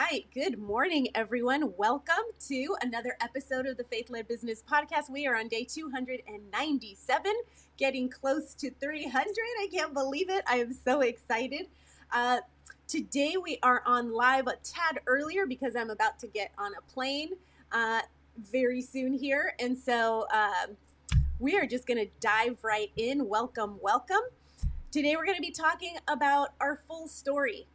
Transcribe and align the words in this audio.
right. 0.00 0.26
Good 0.32 0.58
morning, 0.58 1.08
everyone. 1.14 1.74
Welcome 1.76 2.24
to 2.48 2.76
another 2.80 3.14
episode 3.20 3.66
of 3.66 3.76
the 3.76 3.84
Faith 3.84 4.08
Led 4.08 4.26
Business 4.26 4.62
Podcast. 4.62 5.10
We 5.10 5.26
are 5.26 5.36
on 5.36 5.48
day 5.48 5.64
297, 5.64 7.32
getting 7.76 8.08
close 8.08 8.54
to 8.54 8.70
300. 8.70 9.34
I 9.60 9.68
can't 9.70 9.92
believe 9.92 10.30
it. 10.30 10.44
I 10.48 10.56
am 10.56 10.72
so 10.72 11.02
excited. 11.02 11.66
Uh, 12.10 12.38
today, 12.88 13.34
we 13.42 13.58
are 13.62 13.82
on 13.84 14.14
live 14.14 14.46
a 14.46 14.54
tad 14.64 15.00
earlier 15.06 15.44
because 15.44 15.76
I'm 15.76 15.90
about 15.90 16.18
to 16.20 16.26
get 16.26 16.52
on 16.56 16.72
a 16.72 16.92
plane 16.92 17.32
uh, 17.70 18.00
very 18.50 18.80
soon 18.80 19.12
here. 19.12 19.54
And 19.58 19.76
so 19.76 20.26
uh, 20.32 20.68
we 21.38 21.58
are 21.58 21.66
just 21.66 21.86
going 21.86 21.98
to 21.98 22.10
dive 22.20 22.56
right 22.62 22.90
in. 22.96 23.28
Welcome, 23.28 23.78
welcome. 23.82 24.22
Today, 24.90 25.16
we're 25.16 25.26
going 25.26 25.36
to 25.36 25.42
be 25.42 25.50
talking 25.50 25.96
about 26.08 26.54
our 26.60 26.80
full 26.88 27.08
story 27.08 27.66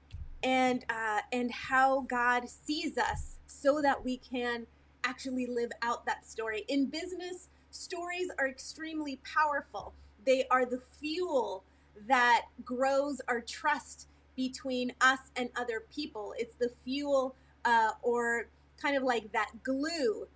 and 0.44 0.86
uh, 0.90 1.22
and 1.32 1.52
how 1.52 2.02
God 2.02 2.50
sees 2.50 2.98
us 2.98 3.38
so 3.48 3.82
that 3.82 4.04
we 4.04 4.18
can 4.18 4.68
actually 5.04 5.48
live 5.48 5.72
out 5.82 6.05
that 6.05 6.27
story. 6.27 6.66
In 6.68 6.88
business, 6.88 7.49
stories 7.71 8.30
are 8.38 8.48
extremely 8.48 9.20
powerful. 9.24 9.93
They 10.26 10.46
are 10.49 10.65
the 10.65 10.82
fuel 10.99 11.63
that 12.08 12.46
grows 12.63 13.21
our 13.27 13.41
trust 13.41 14.08
between 14.35 14.93
us 15.02 15.20
and 15.35 15.49
other 15.55 15.84
people. 15.93 16.34
It's 16.38 16.55
the 16.55 16.71
fuel 16.84 17.35
uh, 17.65 17.91
or 18.02 18.48
kind 18.82 18.96
of 18.96 19.04
like 19.04 19.32
that 19.32 19.63
glue 19.63 20.27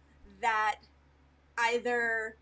that 0.42 0.80
either 1.58 2.36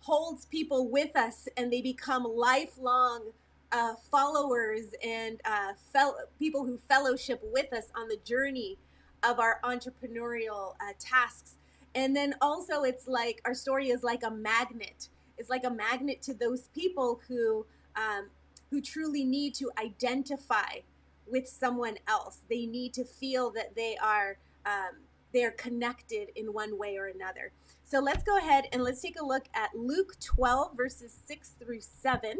holds 0.00 0.46
people 0.46 0.88
with 0.88 1.16
us 1.16 1.48
and 1.56 1.72
they 1.72 1.82
become 1.82 2.24
lifelong 2.24 3.32
uh, 3.72 3.94
followers 4.10 4.86
and 5.04 5.40
uh, 5.44 5.72
fel- 5.92 6.18
people 6.38 6.64
who 6.64 6.78
fellowship 6.88 7.40
with 7.52 7.72
us 7.72 7.90
on 7.94 8.08
the 8.08 8.18
journey 8.24 8.78
of 9.22 9.40
our 9.40 9.60
entrepreneurial 9.64 10.74
uh, 10.80 10.92
tasks. 10.98 11.54
And 11.94 12.14
then 12.14 12.34
also, 12.40 12.82
it's 12.82 13.08
like 13.08 13.40
our 13.44 13.54
story 13.54 13.88
is 13.88 14.02
like 14.02 14.22
a 14.22 14.30
magnet. 14.30 15.08
It's 15.38 15.50
like 15.50 15.64
a 15.64 15.70
magnet 15.70 16.22
to 16.22 16.34
those 16.34 16.68
people 16.74 17.20
who 17.28 17.66
um, 17.96 18.28
who 18.70 18.80
truly 18.80 19.24
need 19.24 19.54
to 19.54 19.70
identify 19.78 20.80
with 21.26 21.48
someone 21.48 21.96
else. 22.06 22.40
They 22.48 22.66
need 22.66 22.92
to 22.94 23.04
feel 23.04 23.50
that 23.52 23.74
they 23.74 23.96
are 23.96 24.38
um, 24.64 24.96
they 25.32 25.44
are 25.44 25.52
connected 25.52 26.28
in 26.34 26.52
one 26.52 26.78
way 26.78 26.96
or 26.96 27.06
another. 27.06 27.52
So 27.84 28.00
let's 28.00 28.22
go 28.22 28.36
ahead 28.38 28.64
and 28.72 28.82
let's 28.82 29.00
take 29.00 29.20
a 29.20 29.24
look 29.24 29.44
at 29.54 29.70
Luke 29.74 30.18
12 30.20 30.76
verses 30.76 31.16
6 31.26 31.54
through 31.60 31.80
7. 31.80 32.38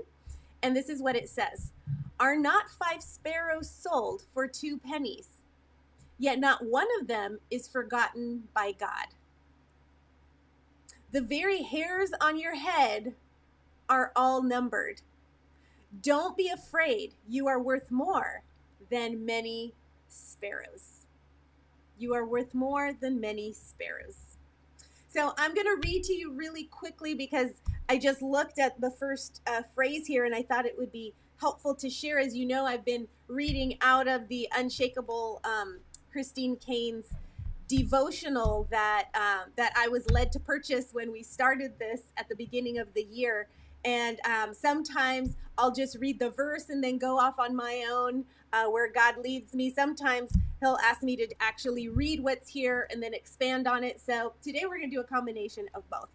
And 0.63 0.77
this 0.77 0.89
is 0.89 1.03
what 1.03 1.17
it 1.17 1.29
says 1.29 1.73
Are 2.19 2.37
not 2.37 2.71
five 2.71 3.03
sparrows 3.03 3.71
sold 3.71 4.23
for 4.33 4.47
two 4.47 4.79
pennies? 4.79 5.29
Yet 6.19 6.39
not 6.39 6.65
one 6.65 6.89
of 7.01 7.09
them 7.09 7.39
is 7.51 7.69
forgotten 7.69 8.45
by 8.55 8.73
God. 8.73 9.09
The 11.13 11.21
very 11.21 11.63
hairs 11.63 12.11
on 12.21 12.39
your 12.39 12.57
head 12.57 13.15
are 13.89 14.13
all 14.17 14.43
numbered. 14.43 15.03
Don't 16.03 16.37
be 16.37 16.49
afraid, 16.49 17.15
you 17.29 17.47
are 17.49 17.61
worth 17.61 17.91
more 17.91 18.43
than 18.91 19.25
many 19.25 19.75
sparrows. 20.09 21.07
You 21.99 22.15
are 22.15 22.25
worth 22.25 22.55
more 22.55 22.93
than 22.93 23.21
many 23.21 23.53
sparrows. 23.53 24.36
So 25.17 25.33
I'm 25.39 25.55
going 25.55 25.67
to 25.67 25.81
read 25.83 26.05
to 26.05 26.13
you 26.13 26.31
really 26.33 26.65
quickly 26.65 27.15
because 27.15 27.63
I 27.89 27.97
just 27.97 28.21
looked 28.21 28.59
at 28.59 28.79
the 28.83 28.91
first 28.91 29.41
uh, 29.47 29.63
phrase 29.75 30.07
here 30.07 30.27
and 30.27 30.35
I 30.35 30.43
thought 30.43 30.67
it 30.67 30.77
would 30.77 30.93
be 30.93 31.15
helpful 31.41 31.75
to 31.77 31.89
share. 31.89 32.19
As 32.19 32.37
you 32.37 32.45
know, 32.45 32.67
I've 32.67 32.85
been 32.85 33.09
reading 33.27 33.79
out 33.81 34.09
of 34.09 34.29
the 34.29 34.47
Unshakable 34.55 35.41
um, 35.43 35.79
Christine 36.13 36.57
Caine's 36.57 37.15
devotional 37.67 38.69
that 38.71 39.09
uh, 39.15 39.45
that 39.57 39.73
I 39.75 39.89
was 39.89 40.09
led 40.11 40.33
to 40.33 40.39
purchase 40.39 40.91
when 40.93 41.11
we 41.11 41.23
started 41.23 41.79
this 41.79 42.13
at 42.19 42.29
the 42.29 42.37
beginning 42.37 42.79
of 42.79 42.93
the 42.93 43.05
year. 43.05 43.49
And 43.87 44.19
um, 44.27 44.53
sometimes 44.53 45.37
I'll 45.57 45.73
just 45.73 45.97
read 46.01 46.19
the 46.19 46.31
verse 46.31 46.69
and 46.69 46.83
then 46.83 46.99
go 46.99 47.19
off 47.19 47.39
on 47.39 47.55
my 47.55 47.87
own 47.91 48.25
uh, 48.53 48.65
where 48.65 48.91
God 48.91 49.17
leads 49.19 49.55
me. 49.55 49.71
Sometimes 49.71 50.33
He'll 50.61 50.79
ask 50.83 51.03
me 51.03 51.17
to 51.17 51.29
actually 51.41 51.89
read 51.89 52.21
what's 52.21 52.49
here 52.49 52.89
and 52.91 53.03
then 53.03 53.15
expand 53.15 53.69
on 53.69 53.85
it. 53.85 54.01
So 54.01 54.33
today 54.43 54.63
we're 54.65 54.79
going 54.79 54.91
to 54.91 54.97
do 54.97 55.01
a 55.01 55.05
combination 55.05 55.67
of 55.75 55.89
both. 55.89 56.09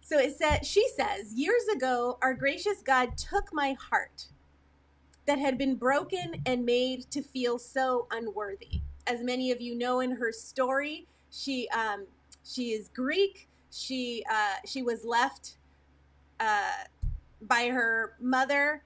So 0.00 0.18
it 0.18 0.36
said, 0.36 0.66
she 0.66 0.86
says, 0.88 1.32
years 1.32 1.62
ago, 1.74 2.18
our 2.20 2.34
gracious 2.34 2.82
God 2.84 3.16
took 3.16 3.54
my 3.54 3.74
heart 3.90 4.26
that 5.26 5.38
had 5.38 5.56
been 5.56 5.76
broken 5.76 6.42
and 6.44 6.66
made 6.66 7.10
to 7.12 7.22
feel 7.22 7.58
so 7.58 8.06
unworthy. 8.10 8.82
As 9.06 9.22
many 9.22 9.50
of 9.50 9.62
you 9.62 9.74
know 9.74 10.00
in 10.00 10.10
her 10.16 10.32
story, 10.32 11.06
she 11.30 11.68
um, 11.70 12.06
she 12.44 12.72
is 12.72 12.88
Greek. 12.88 13.48
She 13.70 14.24
uh, 14.30 14.56
she 14.66 14.82
was 14.82 15.04
left 15.04 15.56
uh, 16.40 16.84
by 17.42 17.68
her 17.68 18.14
mother 18.20 18.82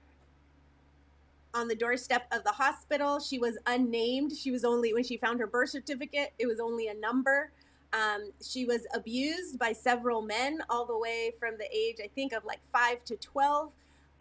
on 1.53 1.67
the 1.67 1.75
doorstep 1.75 2.27
of 2.31 2.43
the 2.43 2.51
hospital. 2.51 3.19
She 3.19 3.39
was 3.39 3.57
unnamed. 3.65 4.33
She 4.35 4.51
was 4.51 4.63
only 4.63 4.93
when 4.93 5.03
she 5.03 5.17
found 5.17 5.39
her 5.39 5.47
birth 5.47 5.69
certificate, 5.69 6.33
it 6.37 6.47
was 6.47 6.59
only 6.59 6.87
a 6.87 6.93
number. 6.93 7.51
Um, 7.91 8.31
she 8.41 8.65
was 8.65 8.85
abused 8.93 9.57
by 9.57 9.73
several 9.73 10.21
men 10.21 10.59
all 10.69 10.85
the 10.85 10.97
way 10.97 11.33
from 11.39 11.57
the 11.57 11.67
age, 11.75 11.97
I 12.03 12.07
think, 12.13 12.33
of 12.33 12.45
like 12.45 12.59
five 12.71 13.03
to 13.05 13.15
12. 13.15 13.71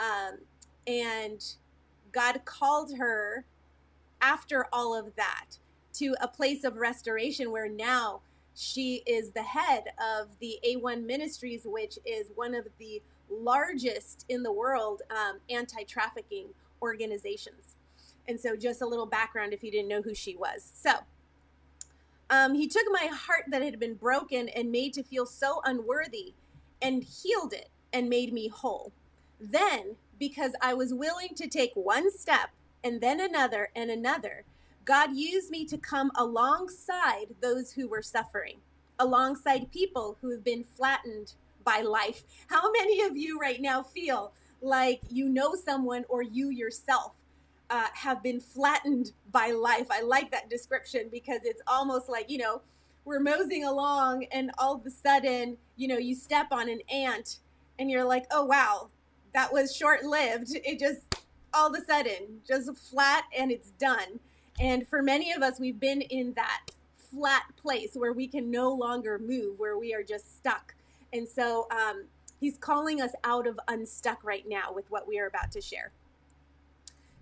Um, 0.00 0.38
and 0.86 1.44
God 2.12 2.40
called 2.46 2.96
her 2.96 3.44
after 4.22 4.66
all 4.72 4.94
of 4.98 5.14
that 5.16 5.58
to 5.94 6.14
a 6.20 6.28
place 6.28 6.64
of 6.64 6.76
restoration 6.76 7.50
where 7.50 7.68
now 7.68 8.20
she 8.54 9.02
is 9.06 9.30
the 9.32 9.42
head 9.42 9.84
of 9.98 10.28
the 10.40 10.58
A1 10.66 11.04
Ministries, 11.04 11.62
which 11.64 11.98
is 12.06 12.28
one 12.34 12.54
of 12.54 12.66
the 12.78 13.02
largest 13.30 14.24
in 14.28 14.42
the 14.42 14.52
world 14.52 15.02
um, 15.10 15.38
anti 15.50 15.82
trafficking 15.84 16.48
organizations. 16.82 17.76
And 18.26 18.38
so, 18.38 18.56
just 18.56 18.82
a 18.82 18.86
little 18.86 19.06
background 19.06 19.52
if 19.52 19.62
you 19.62 19.70
didn't 19.70 19.88
know 19.88 20.02
who 20.02 20.14
she 20.14 20.36
was. 20.36 20.70
So, 20.74 20.92
um, 22.30 22.54
he 22.54 22.68
took 22.68 22.84
my 22.90 23.08
heart 23.10 23.44
that 23.48 23.62
had 23.62 23.78
been 23.78 23.94
broken 23.94 24.48
and 24.50 24.70
made 24.70 24.92
to 24.94 25.02
feel 25.02 25.24
so 25.26 25.62
unworthy 25.64 26.34
and 26.82 27.02
healed 27.02 27.52
it 27.52 27.68
and 27.92 28.08
made 28.08 28.32
me 28.32 28.48
whole. 28.48 28.92
Then, 29.40 29.96
because 30.18 30.52
I 30.60 30.74
was 30.74 30.92
willing 30.92 31.34
to 31.36 31.48
take 31.48 31.72
one 31.74 32.10
step 32.10 32.50
and 32.84 33.00
then 33.00 33.20
another 33.20 33.70
and 33.74 33.90
another, 33.90 34.44
God 34.84 35.14
used 35.14 35.50
me 35.50 35.64
to 35.66 35.78
come 35.78 36.10
alongside 36.16 37.26
those 37.40 37.72
who 37.72 37.88
were 37.88 38.02
suffering, 38.02 38.58
alongside 38.98 39.72
people 39.72 40.16
who 40.20 40.30
have 40.30 40.44
been 40.44 40.64
flattened 40.64 41.34
by 41.64 41.82
life. 41.82 42.24
How 42.48 42.70
many 42.72 43.02
of 43.02 43.16
you 43.16 43.38
right 43.38 43.60
now 43.60 43.82
feel 43.82 44.32
like 44.60 45.00
you 45.10 45.28
know 45.28 45.54
someone 45.54 46.04
or 46.08 46.22
you 46.22 46.50
yourself 46.50 47.12
uh, 47.70 47.86
have 47.94 48.22
been 48.22 48.41
flattened 48.41 49.12
by 49.30 49.50
life. 49.50 49.86
I 49.91 50.02
like 50.02 50.30
that 50.30 50.48
description 50.48 51.08
because 51.10 51.41
it's 51.44 51.60
almost 51.66 52.08
like, 52.08 52.30
you 52.30 52.38
know, 52.38 52.62
we're 53.04 53.20
moseying 53.20 53.64
along 53.64 54.25
and 54.32 54.50
all 54.58 54.76
of 54.76 54.87
a 54.87 54.90
sudden, 54.90 55.56
you 55.76 55.88
know, 55.88 55.99
you 55.99 56.14
step 56.14 56.46
on 56.50 56.69
an 56.69 56.81
ant 56.93 57.38
and 57.78 57.90
you're 57.90 58.05
like, 58.05 58.26
oh, 58.31 58.44
wow, 58.44 58.88
that 59.34 59.52
was 59.52 59.75
short 59.75 60.05
lived. 60.05 60.49
It 60.55 60.78
just 60.78 61.00
all 61.55 61.72
of 61.72 61.81
a 61.81 61.84
sudden 61.84 62.40
just 62.46 62.75
flat 62.76 63.25
and 63.37 63.50
it's 63.50 63.70
done. 63.72 64.20
And 64.60 64.87
for 64.88 65.02
many 65.02 65.32
of 65.32 65.43
us, 65.43 65.60
we've 65.60 65.78
been 65.78 66.02
in 66.02 66.32
that 66.34 66.62
flat 66.96 67.44
place 67.56 67.90
where 67.94 68.12
we 68.12 68.26
can 68.26 68.50
no 68.50 68.70
longer 68.72 69.19
move, 69.19 69.58
where 69.58 69.78
we 69.78 69.94
are 69.94 70.02
just 70.02 70.37
stuck. 70.37 70.75
And 71.12 71.28
so 71.28 71.66
um, 71.70 72.05
he's 72.40 72.58
calling 72.58 73.00
us 73.00 73.12
out 73.25 73.46
of 73.46 73.58
unstuck 73.69 74.22
right 74.25 74.44
now 74.49 74.72
with 74.72 74.90
what 74.90 75.08
we 75.08 75.19
are 75.19 75.26
about 75.26 75.52
to 75.52 75.60
share. 75.60 75.93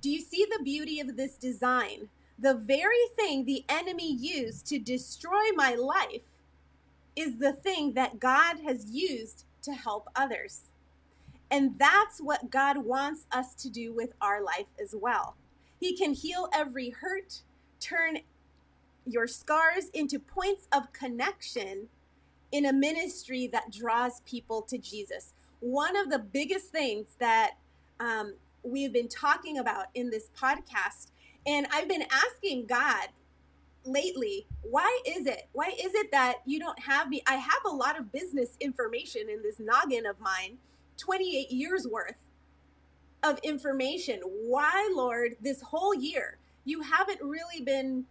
Do 0.00 0.10
you 0.10 0.20
see 0.20 0.44
the 0.44 0.62
beauty 0.62 1.00
of 1.00 1.16
this 1.16 1.36
design? 1.36 2.08
The 2.38 2.54
very 2.54 3.06
thing 3.16 3.44
the 3.44 3.64
enemy 3.68 4.12
used 4.12 4.66
to 4.66 4.78
destroy 4.78 5.52
my 5.54 5.74
life 5.74 6.22
is 7.14 7.38
the 7.38 7.52
thing 7.52 7.94
that 7.94 8.20
God 8.20 8.58
has 8.60 8.90
used 8.90 9.44
to 9.62 9.72
help 9.72 10.08
others. 10.14 10.64
And 11.50 11.78
that's 11.78 12.20
what 12.20 12.50
God 12.50 12.78
wants 12.78 13.26
us 13.32 13.54
to 13.54 13.70
do 13.70 13.92
with 13.92 14.12
our 14.20 14.42
life 14.42 14.66
as 14.80 14.94
well. 14.94 15.36
He 15.80 15.96
can 15.96 16.12
heal 16.12 16.48
every 16.52 16.90
hurt, 16.90 17.42
turn 17.80 18.18
your 19.06 19.26
scars 19.26 19.88
into 19.94 20.18
points 20.18 20.66
of 20.72 20.92
connection 20.92 21.88
in 22.56 22.64
a 22.64 22.72
ministry 22.72 23.46
that 23.48 23.70
draws 23.70 24.20
people 24.20 24.62
to 24.62 24.78
Jesus. 24.78 25.34
One 25.60 25.94
of 25.94 26.08
the 26.08 26.18
biggest 26.18 26.68
things 26.68 27.14
that 27.18 27.50
um, 28.00 28.32
we've 28.62 28.94
been 28.94 29.08
talking 29.08 29.58
about 29.58 29.88
in 29.94 30.08
this 30.08 30.30
podcast, 30.40 31.10
and 31.46 31.66
I've 31.70 31.86
been 31.86 32.04
asking 32.10 32.64
God 32.64 33.08
lately, 33.84 34.46
why 34.62 35.00
is 35.06 35.26
it? 35.26 35.48
Why 35.52 35.66
is 35.78 35.94
it 35.94 36.10
that 36.12 36.36
you 36.46 36.58
don't 36.58 36.78
have 36.78 37.10
me? 37.10 37.22
I 37.26 37.34
have 37.34 37.60
a 37.66 37.70
lot 37.70 37.98
of 38.00 38.10
business 38.10 38.56
information 38.58 39.28
in 39.28 39.42
this 39.42 39.60
noggin 39.60 40.06
of 40.06 40.18
mine, 40.18 40.56
28 40.96 41.50
years 41.50 41.86
worth 41.86 42.16
of 43.22 43.38
information. 43.42 44.20
Why, 44.24 44.90
Lord, 44.96 45.36
this 45.42 45.60
whole 45.60 45.94
year, 45.94 46.38
you 46.64 46.80
haven't 46.80 47.20
really 47.20 47.62
been 47.62 48.06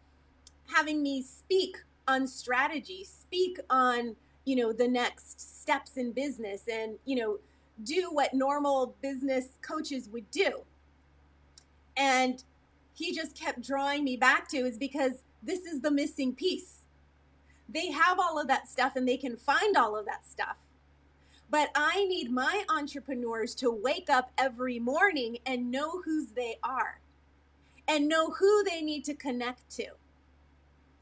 having 0.67 1.01
me 1.01 1.23
speak 1.23 1.77
on 2.07 2.27
strategy, 2.27 3.03
speak 3.03 3.59
on, 3.71 4.15
you 4.45 4.55
know, 4.55 4.71
the 4.71 4.87
next 4.87 5.61
steps 5.61 5.97
in 5.97 6.11
business 6.11 6.67
and, 6.71 6.97
you 7.05 7.15
know, 7.15 7.39
do 7.83 8.09
what 8.11 8.33
normal 8.33 8.95
business 9.01 9.49
coaches 9.61 10.07
would 10.09 10.29
do. 10.31 10.61
And 11.97 12.43
he 12.93 13.13
just 13.13 13.37
kept 13.37 13.61
drawing 13.61 14.03
me 14.03 14.15
back 14.15 14.47
to 14.49 14.57
is 14.57 14.77
because 14.77 15.23
this 15.43 15.65
is 15.65 15.81
the 15.81 15.91
missing 15.91 16.33
piece. 16.33 16.79
They 17.67 17.91
have 17.91 18.19
all 18.19 18.39
of 18.39 18.47
that 18.47 18.69
stuff 18.69 18.95
and 18.95 19.07
they 19.07 19.17
can 19.17 19.35
find 19.35 19.75
all 19.75 19.97
of 19.97 20.05
that 20.05 20.25
stuff. 20.25 20.55
But 21.49 21.69
I 21.75 22.05
need 22.05 22.31
my 22.31 22.63
entrepreneurs 22.69 23.53
to 23.55 23.69
wake 23.71 24.09
up 24.09 24.31
every 24.37 24.79
morning 24.79 25.37
and 25.45 25.71
know 25.71 26.01
whose 26.01 26.27
they 26.27 26.57
are 26.63 26.99
and 27.87 28.07
know 28.07 28.31
who 28.31 28.63
they 28.63 28.81
need 28.81 29.03
to 29.05 29.13
connect 29.13 29.69
to 29.71 29.85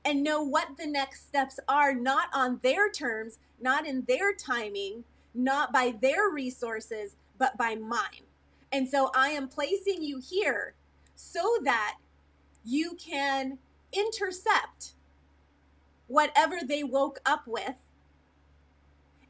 and 0.06 0.24
know 0.24 0.42
what 0.42 0.78
the 0.78 0.88
next 0.88 1.28
steps 1.28 1.60
are, 1.68 1.94
not 1.94 2.28
on 2.34 2.60
their 2.62 2.90
terms, 2.92 3.40
not 3.60 3.88
in 3.88 4.04
their 4.08 4.34
timing, 4.34 5.04
not 5.34 5.72
by 5.72 5.94
their 6.02 6.30
resources, 6.30 7.16
but 7.38 7.58
by 7.58 7.76
mine. 7.76 8.26
And 8.72 8.90
so 8.90 9.12
I 9.16 9.30
am 9.30 9.48
placing 9.48 10.04
you 10.04 10.20
here 10.20 10.74
so 11.16 11.58
that 11.64 11.98
you 12.66 12.96
can 12.96 13.60
intercept 13.92 14.94
whatever 16.08 16.58
they 16.66 16.84
woke 16.84 17.20
up 17.26 17.48
with 17.48 17.76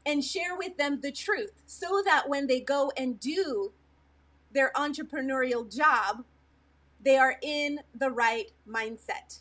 and 0.06 0.24
share 0.24 0.56
with 0.56 0.76
them 0.76 1.00
the 1.00 1.12
truth 1.12 1.52
so 1.66 2.02
that 2.04 2.28
when 2.28 2.46
they 2.46 2.60
go 2.60 2.92
and 2.96 3.18
do 3.20 3.72
their 4.52 4.70
entrepreneurial 4.76 5.74
job, 5.74 6.24
they 7.02 7.16
are 7.16 7.36
in 7.42 7.80
the 7.94 8.10
right 8.10 8.50
mindset. 8.68 9.40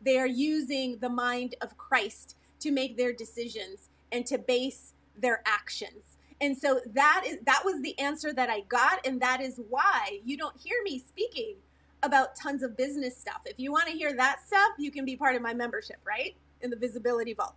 They 0.00 0.18
are 0.18 0.26
using 0.26 0.98
the 0.98 1.08
mind 1.08 1.54
of 1.60 1.76
Christ 1.76 2.36
to 2.60 2.70
make 2.70 2.96
their 2.96 3.12
decisions 3.12 3.88
and 4.12 4.26
to 4.26 4.38
base 4.38 4.94
their 5.16 5.42
actions. 5.46 6.16
And 6.40 6.56
so 6.56 6.80
that 6.86 7.24
is 7.26 7.38
that 7.44 7.62
was 7.64 7.82
the 7.82 7.98
answer 7.98 8.32
that 8.32 8.48
I 8.48 8.60
got 8.62 9.06
and 9.06 9.20
that 9.20 9.40
is 9.42 9.60
why 9.68 10.20
you 10.24 10.36
don't 10.36 10.56
hear 10.58 10.76
me 10.82 10.98
speaking 10.98 11.56
about 12.02 12.34
tons 12.34 12.62
of 12.62 12.76
business 12.76 13.16
stuff. 13.16 13.42
If 13.44 13.58
you 13.58 13.72
want 13.72 13.88
to 13.88 13.92
hear 13.92 14.14
that 14.14 14.40
stuff, 14.46 14.72
you 14.78 14.90
can 14.90 15.04
be 15.04 15.16
part 15.16 15.36
of 15.36 15.42
my 15.42 15.52
membership, 15.52 15.98
right? 16.04 16.34
In 16.62 16.70
the 16.70 16.76
visibility 16.76 17.34
vault. 17.34 17.54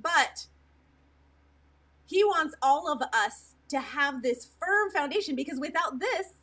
But 0.00 0.46
he 2.06 2.24
wants 2.24 2.54
all 2.62 2.90
of 2.90 3.02
us 3.12 3.54
to 3.68 3.80
have 3.80 4.22
this 4.22 4.48
firm 4.60 4.90
foundation 4.90 5.34
because 5.34 5.58
without 5.58 5.98
this, 5.98 6.34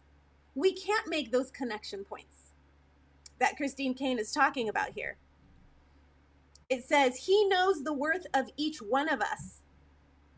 we 0.55 0.73
can't 0.73 1.07
make 1.07 1.31
those 1.31 1.51
connection 1.51 2.03
points 2.03 2.53
that 3.39 3.55
Christine 3.55 3.93
Caine 3.93 4.19
is 4.19 4.31
talking 4.31 4.67
about 4.69 4.89
here. 4.95 5.17
It 6.69 6.83
says, 6.83 7.25
He 7.25 7.45
knows 7.45 7.83
the 7.83 7.93
worth 7.93 8.27
of 8.33 8.49
each 8.57 8.81
one 8.81 9.09
of 9.09 9.21
us. 9.21 9.61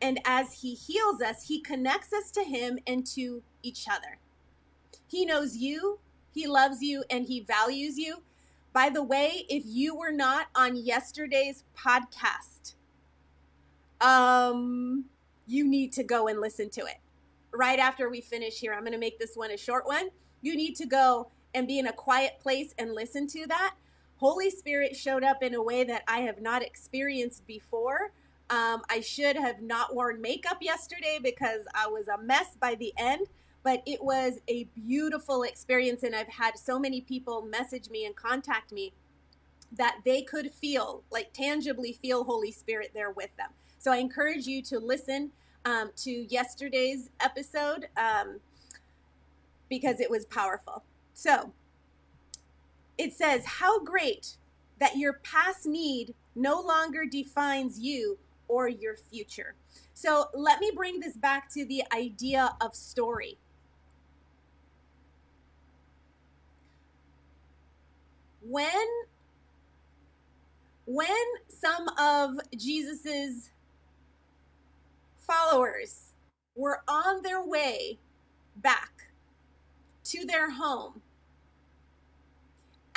And 0.00 0.20
as 0.24 0.60
He 0.60 0.74
heals 0.74 1.20
us, 1.20 1.48
He 1.48 1.60
connects 1.60 2.12
us 2.12 2.30
to 2.32 2.44
Him 2.44 2.78
and 2.86 3.06
to 3.08 3.42
each 3.62 3.86
other. 3.90 4.18
He 5.08 5.24
knows 5.26 5.56
you, 5.56 5.98
He 6.32 6.46
loves 6.46 6.82
you, 6.82 7.04
and 7.10 7.26
He 7.26 7.40
values 7.40 7.98
you. 7.98 8.22
By 8.72 8.88
the 8.88 9.02
way, 9.02 9.44
if 9.48 9.64
you 9.66 9.96
were 9.96 10.12
not 10.12 10.46
on 10.54 10.76
yesterday's 10.76 11.64
podcast, 11.76 12.74
um, 14.00 15.06
you 15.46 15.66
need 15.66 15.92
to 15.94 16.04
go 16.04 16.28
and 16.28 16.40
listen 16.40 16.70
to 16.70 16.82
it 16.82 16.98
right 17.52 17.80
after 17.80 18.08
we 18.08 18.20
finish 18.20 18.60
here. 18.60 18.72
I'm 18.72 18.80
going 18.80 18.92
to 18.92 18.98
make 18.98 19.18
this 19.18 19.36
one 19.36 19.50
a 19.50 19.56
short 19.56 19.86
one. 19.86 20.10
You 20.40 20.56
need 20.56 20.76
to 20.76 20.86
go 20.86 21.30
and 21.52 21.66
be 21.66 21.80
in 21.80 21.88
a 21.88 21.92
quiet 21.92 22.38
place 22.40 22.72
and 22.78 22.94
listen 22.94 23.26
to 23.26 23.46
that. 23.48 23.74
Holy 24.20 24.50
Spirit 24.50 24.94
showed 24.94 25.24
up 25.24 25.42
in 25.42 25.54
a 25.54 25.62
way 25.62 25.82
that 25.82 26.02
I 26.06 26.18
have 26.20 26.42
not 26.42 26.62
experienced 26.62 27.46
before. 27.46 28.12
Um, 28.50 28.82
I 28.90 29.00
should 29.00 29.34
have 29.34 29.62
not 29.62 29.94
worn 29.94 30.20
makeup 30.20 30.58
yesterday 30.60 31.18
because 31.22 31.62
I 31.74 31.86
was 31.86 32.06
a 32.06 32.18
mess 32.18 32.54
by 32.60 32.74
the 32.74 32.92
end, 32.98 33.28
but 33.62 33.82
it 33.86 34.04
was 34.04 34.34
a 34.46 34.64
beautiful 34.74 35.42
experience. 35.44 36.02
And 36.02 36.14
I've 36.14 36.28
had 36.28 36.58
so 36.58 36.78
many 36.78 37.00
people 37.00 37.40
message 37.40 37.88
me 37.88 38.04
and 38.04 38.14
contact 38.14 38.72
me 38.72 38.92
that 39.72 40.00
they 40.04 40.20
could 40.20 40.52
feel, 40.52 41.02
like 41.10 41.32
tangibly 41.32 41.94
feel 41.94 42.24
Holy 42.24 42.52
Spirit 42.52 42.90
there 42.92 43.12
with 43.12 43.34
them. 43.38 43.48
So 43.78 43.90
I 43.90 43.96
encourage 43.96 44.46
you 44.46 44.60
to 44.64 44.78
listen 44.78 45.30
um, 45.64 45.92
to 45.96 46.10
yesterday's 46.10 47.08
episode 47.20 47.88
um, 47.96 48.40
because 49.70 49.98
it 49.98 50.10
was 50.10 50.26
powerful. 50.26 50.82
So 51.14 51.52
it 53.00 53.14
says, 53.14 53.44
How 53.46 53.82
great 53.82 54.36
that 54.78 54.98
your 54.98 55.14
past 55.22 55.66
need 55.66 56.14
no 56.36 56.60
longer 56.60 57.04
defines 57.06 57.78
you 57.78 58.18
or 58.46 58.68
your 58.68 58.94
future. 58.94 59.54
So 59.94 60.26
let 60.34 60.60
me 60.60 60.70
bring 60.74 61.00
this 61.00 61.16
back 61.16 61.50
to 61.54 61.64
the 61.64 61.82
idea 61.94 62.54
of 62.60 62.74
story. 62.74 63.38
When 68.42 68.68
when 70.86 71.06
some 71.48 71.88
of 71.98 72.40
Jesus's 72.56 73.50
followers 75.18 76.12
were 76.56 76.82
on 76.88 77.22
their 77.22 77.44
way 77.46 77.98
back 78.56 78.90
to 80.04 80.26
their 80.26 80.50
home 80.50 81.00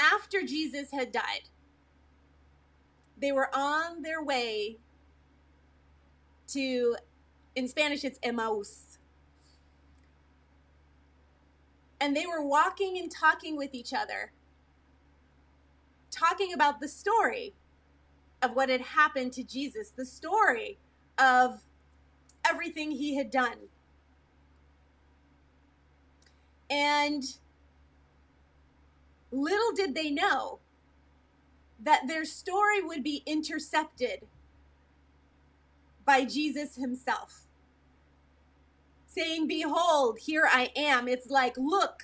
after 0.04 0.44
Jesus 0.44 0.92
had 0.92 1.12
died. 1.12 1.50
They 3.18 3.32
were 3.32 3.50
on 3.54 4.02
their 4.02 4.22
way 4.22 4.78
to, 6.48 6.98
in 7.56 7.68
Spanish, 7.68 8.04
it's 8.04 8.20
Emmaus. 8.22 8.98
And 12.02 12.16
they 12.16 12.26
were 12.26 12.46
walking 12.46 12.98
and 12.98 13.10
talking 13.10 13.56
with 13.56 13.74
each 13.74 13.94
other, 13.94 14.34
talking 16.12 16.54
about 16.54 16.82
the 16.82 16.88
story 16.90 17.54
of 18.42 18.56
what 18.56 18.68
had 18.70 18.82
happened 18.82 19.32
to 19.34 19.44
Jesus, 19.44 19.92
the 19.92 20.06
story 20.06 20.80
of 21.18 21.62
everything 22.46 22.92
he 22.92 23.16
had 23.16 23.32
done. 23.32 23.70
And 26.70 27.24
little 29.34 29.72
did 29.76 29.96
they 29.96 30.12
know 30.12 30.60
that 31.80 32.08
their 32.08 32.26
story 32.26 32.82
would 32.82 33.04
be 33.04 33.24
intercepted 33.26 34.22
by 36.06 36.26
Jesus 36.26 36.76
himself, 36.76 37.48
saying, 39.08 39.48
Behold, 39.48 40.20
here 40.20 40.48
I 40.50 40.72
am. 40.76 41.08
It's 41.08 41.30
like, 41.30 41.56
Look, 41.58 42.04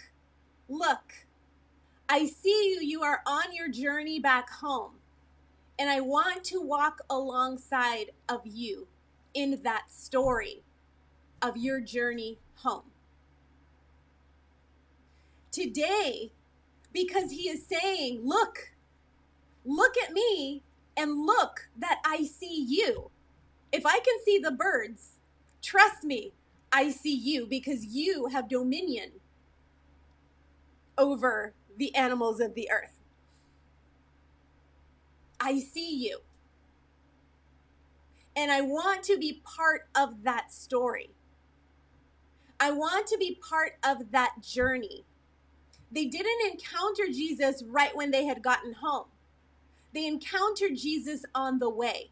look, 0.67 1.13
I 2.07 2.25
see 2.25 2.74
you. 2.74 2.81
You 2.81 3.03
are 3.03 3.21
on 3.25 3.53
your 3.53 3.69
journey 3.69 4.19
back 4.19 4.50
home. 4.50 4.93
And 5.77 5.89
I 5.89 6.01
want 6.01 6.43
to 6.45 6.59
walk 6.59 7.01
alongside 7.09 8.12
of 8.27 8.41
you 8.43 8.88
in 9.33 9.62
that 9.63 9.91
story 9.91 10.63
of 11.41 11.55
your 11.55 11.79
journey 11.79 12.39
home. 12.55 12.91
Today, 15.51 16.33
because 16.93 17.31
he 17.31 17.50
is 17.50 17.65
saying, 17.65 18.22
Look, 18.24 18.74
look 19.65 19.96
at 19.98 20.13
me 20.13 20.63
and 20.98 21.25
look 21.25 21.69
that 21.77 22.00
I 22.05 22.24
see 22.24 22.65
you. 22.67 23.12
If 23.72 23.86
I 23.86 24.00
can 24.00 24.15
see 24.25 24.39
the 24.39 24.51
birds, 24.51 25.19
trust 25.62 26.03
me, 26.03 26.34
I 26.72 26.89
see 26.91 27.15
you 27.15 27.46
because 27.46 27.86
you 27.86 28.27
have 28.27 28.50
dominion 28.50 29.12
over 30.98 31.53
the 31.77 31.93
animals 31.96 32.39
of 32.39 32.55
the 32.55 32.69
earth. 32.72 32.98
I 35.39 35.60
see 35.60 35.96
you 35.96 36.19
and 38.39 38.51
I 38.51 38.62
want 38.62 39.03
to 39.03 39.17
be 39.17 39.41
part 39.43 39.89
of 39.96 40.24
that 40.24 40.53
story. 40.53 41.10
I 42.60 42.72
want 42.72 43.08
to 43.08 43.17
be 43.17 43.38
part 43.48 43.74
of 43.84 44.12
that 44.12 44.41
journey. 44.41 45.05
They 45.91 46.05
didn't 46.05 46.51
encounter 46.51 47.08
Jesus 47.08 47.63
right 47.63 47.96
when 47.96 48.12
they 48.12 48.25
had 48.25 48.43
gotten 48.43 48.74
home. 48.74 49.08
They 49.93 50.05
encountered 50.05 50.75
Jesus 50.75 51.25
on 51.34 51.60
the 51.60 51.69
way. 51.69 52.12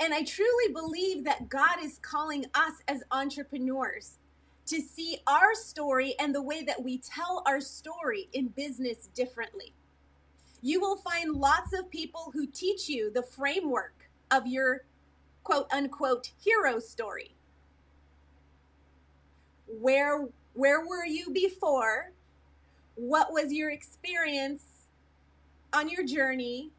And 0.00 0.12
I 0.12 0.24
truly 0.24 0.72
believe 0.72 1.24
that 1.24 1.48
God 1.48 1.76
is 1.80 1.98
calling 2.02 2.44
us 2.54 2.72
as 2.88 3.04
entrepreneurs 3.12 4.18
to 4.66 4.80
see 4.80 5.18
our 5.28 5.54
story 5.54 6.14
and 6.18 6.34
the 6.34 6.42
way 6.42 6.64
that 6.64 6.82
we 6.82 6.98
tell 6.98 7.42
our 7.46 7.60
story 7.60 8.28
in 8.32 8.48
business 8.48 9.08
differently. 9.14 9.72
You 10.60 10.80
will 10.80 10.96
find 10.96 11.34
lots 11.34 11.72
of 11.72 11.90
people 11.90 12.30
who 12.32 12.46
teach 12.46 12.88
you 12.88 13.12
the 13.12 13.22
framework 13.22 13.94
of 14.30 14.46
your 14.46 14.84
quote 15.44 15.66
unquote 15.72 16.30
hero 16.42 16.78
story. 16.78 17.34
Where 19.66 20.28
where 20.54 20.84
were 20.86 21.06
you 21.06 21.30
before? 21.30 22.12
What 22.94 23.32
was 23.32 23.52
your 23.52 23.70
experience 23.70 24.64
on 25.72 25.88
your 25.88 26.04
journey? 26.04 26.70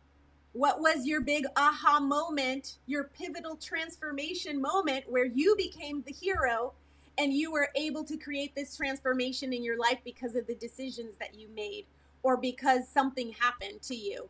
What 0.54 0.80
was 0.80 1.06
your 1.08 1.22
big 1.22 1.46
aha 1.56 2.00
moment, 2.00 2.78
your 2.86 3.06
pivotal 3.06 3.56
transformation 3.56 4.62
moment 4.62 5.06
where 5.10 5.26
you 5.26 5.56
became 5.58 6.04
the 6.06 6.14
hero 6.14 6.74
and 7.18 7.34
you 7.34 7.52
were 7.52 7.70
able 7.76 8.04
to 8.04 8.18
create 8.18 8.54
this 8.54 8.78
transformation 8.78 9.54
in 9.54 9.64
your 9.64 9.78
life 9.78 10.00
because 10.04 10.36
of 10.36 10.46
the 10.46 10.56
decisions 10.56 11.16
that 11.20 11.34
you 11.34 11.48
made 11.56 11.86
or 12.22 12.38
because 12.38 12.88
something 12.88 13.34
happened 13.40 13.82
to 13.84 13.96
you? 13.96 14.30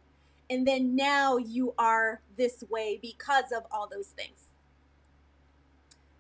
And 0.50 0.66
then 0.66 0.96
now 0.96 1.38
you 1.38 1.74
are 1.78 2.22
this 2.38 2.64
way 2.70 3.00
because 3.02 3.52
of 3.56 3.64
all 3.72 3.88
those 3.88 4.08
things. 4.08 4.53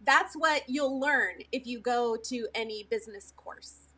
That's 0.05 0.35
what 0.35 0.63
you'll 0.67 0.99
learn 0.99 1.43
if 1.51 1.65
you 1.65 1.79
go 1.79 2.17
to 2.25 2.47
any 2.53 2.87
business 2.89 3.33
course. 3.37 3.89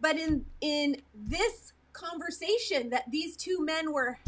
But 0.00 0.16
in 0.16 0.46
in 0.60 1.02
this 1.14 1.72
conversation 1.92 2.90
that 2.90 3.10
these 3.10 3.36
two 3.36 3.64
men 3.64 3.92
were 3.92 4.18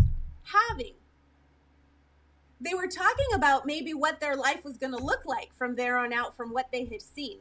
having. 0.44 0.94
They 2.60 2.74
were 2.74 2.86
talking 2.86 3.26
about 3.34 3.66
maybe 3.66 3.92
what 3.92 4.20
their 4.20 4.36
life 4.36 4.64
was 4.64 4.76
going 4.76 4.92
to 4.92 5.02
look 5.02 5.24
like 5.24 5.52
from 5.54 5.74
there 5.74 5.98
on 5.98 6.12
out, 6.12 6.36
from 6.36 6.52
what 6.52 6.70
they 6.70 6.84
had 6.84 7.02
seen. 7.02 7.38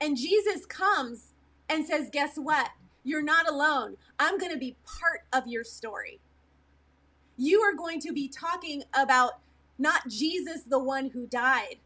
And 0.00 0.16
Jesus 0.16 0.66
comes 0.66 1.32
and 1.68 1.86
says, 1.86 2.10
Guess 2.12 2.36
what? 2.36 2.70
You're 3.04 3.22
not 3.22 3.48
alone. 3.48 3.96
I'm 4.18 4.38
going 4.38 4.52
to 4.52 4.58
be 4.58 4.76
part 4.84 5.22
of 5.32 5.46
your 5.46 5.64
story. 5.64 6.20
You 7.36 7.60
are 7.60 7.74
going 7.74 8.00
to 8.00 8.12
be 8.12 8.28
talking 8.28 8.82
about 8.92 9.38
not 9.78 10.08
Jesus, 10.08 10.62
the 10.62 10.78
one 10.78 11.10
who 11.10 11.26
died, 11.26 11.76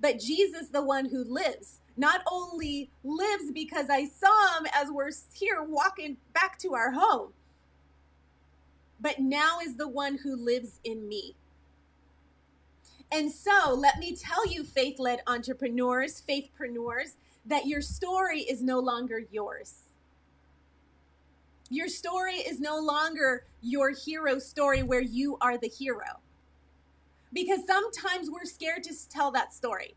but 0.00 0.20
Jesus, 0.20 0.68
the 0.68 0.84
one 0.84 1.06
who 1.06 1.24
lives 1.24 1.80
not 1.96 2.22
only 2.30 2.90
lives 3.04 3.50
because 3.52 3.90
I 3.90 4.06
saw 4.06 4.58
him 4.58 4.66
as 4.74 4.90
we're 4.90 5.10
here 5.34 5.62
walking 5.62 6.16
back 6.32 6.58
to 6.60 6.74
our 6.74 6.92
home, 6.92 7.32
but 9.00 9.18
now 9.18 9.58
is 9.62 9.76
the 9.76 9.88
one 9.88 10.18
who 10.18 10.36
lives 10.36 10.80
in 10.84 11.08
me. 11.08 11.34
And 13.10 13.30
so 13.30 13.74
let 13.74 13.98
me 13.98 14.16
tell 14.16 14.46
you, 14.46 14.64
faith 14.64 14.98
led 14.98 15.20
entrepreneurs, 15.26 16.22
faithpreneurs, 16.26 17.16
that 17.44 17.66
your 17.66 17.82
story 17.82 18.40
is 18.40 18.62
no 18.62 18.78
longer 18.78 19.22
yours. 19.30 19.80
Your 21.68 21.88
story 21.88 22.36
is 22.36 22.60
no 22.60 22.78
longer 22.78 23.44
your 23.60 23.90
hero 23.90 24.38
story 24.38 24.82
where 24.82 25.02
you 25.02 25.36
are 25.40 25.58
the 25.58 25.68
hero. 25.68 26.20
Because 27.32 27.60
sometimes 27.66 28.30
we're 28.30 28.44
scared 28.44 28.82
to 28.84 29.08
tell 29.08 29.30
that 29.32 29.54
story 29.54 29.96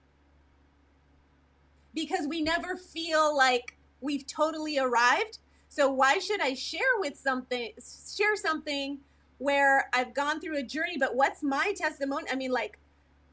because 1.95 2.27
we 2.27 2.41
never 2.41 2.75
feel 2.75 3.35
like 3.35 3.77
we've 4.01 4.27
totally 4.27 4.77
arrived. 4.77 5.39
So 5.69 5.89
why 5.89 6.19
should 6.19 6.41
I 6.41 6.53
share 6.53 6.81
with 6.99 7.17
something 7.17 7.71
share 8.15 8.35
something 8.35 8.99
where 9.37 9.89
I've 9.93 10.13
gone 10.13 10.39
through 10.39 10.57
a 10.57 10.63
journey 10.63 10.97
but 10.99 11.15
what's 11.15 11.41
my 11.41 11.73
testimony? 11.75 12.25
I 12.31 12.35
mean 12.35 12.51
like 12.51 12.77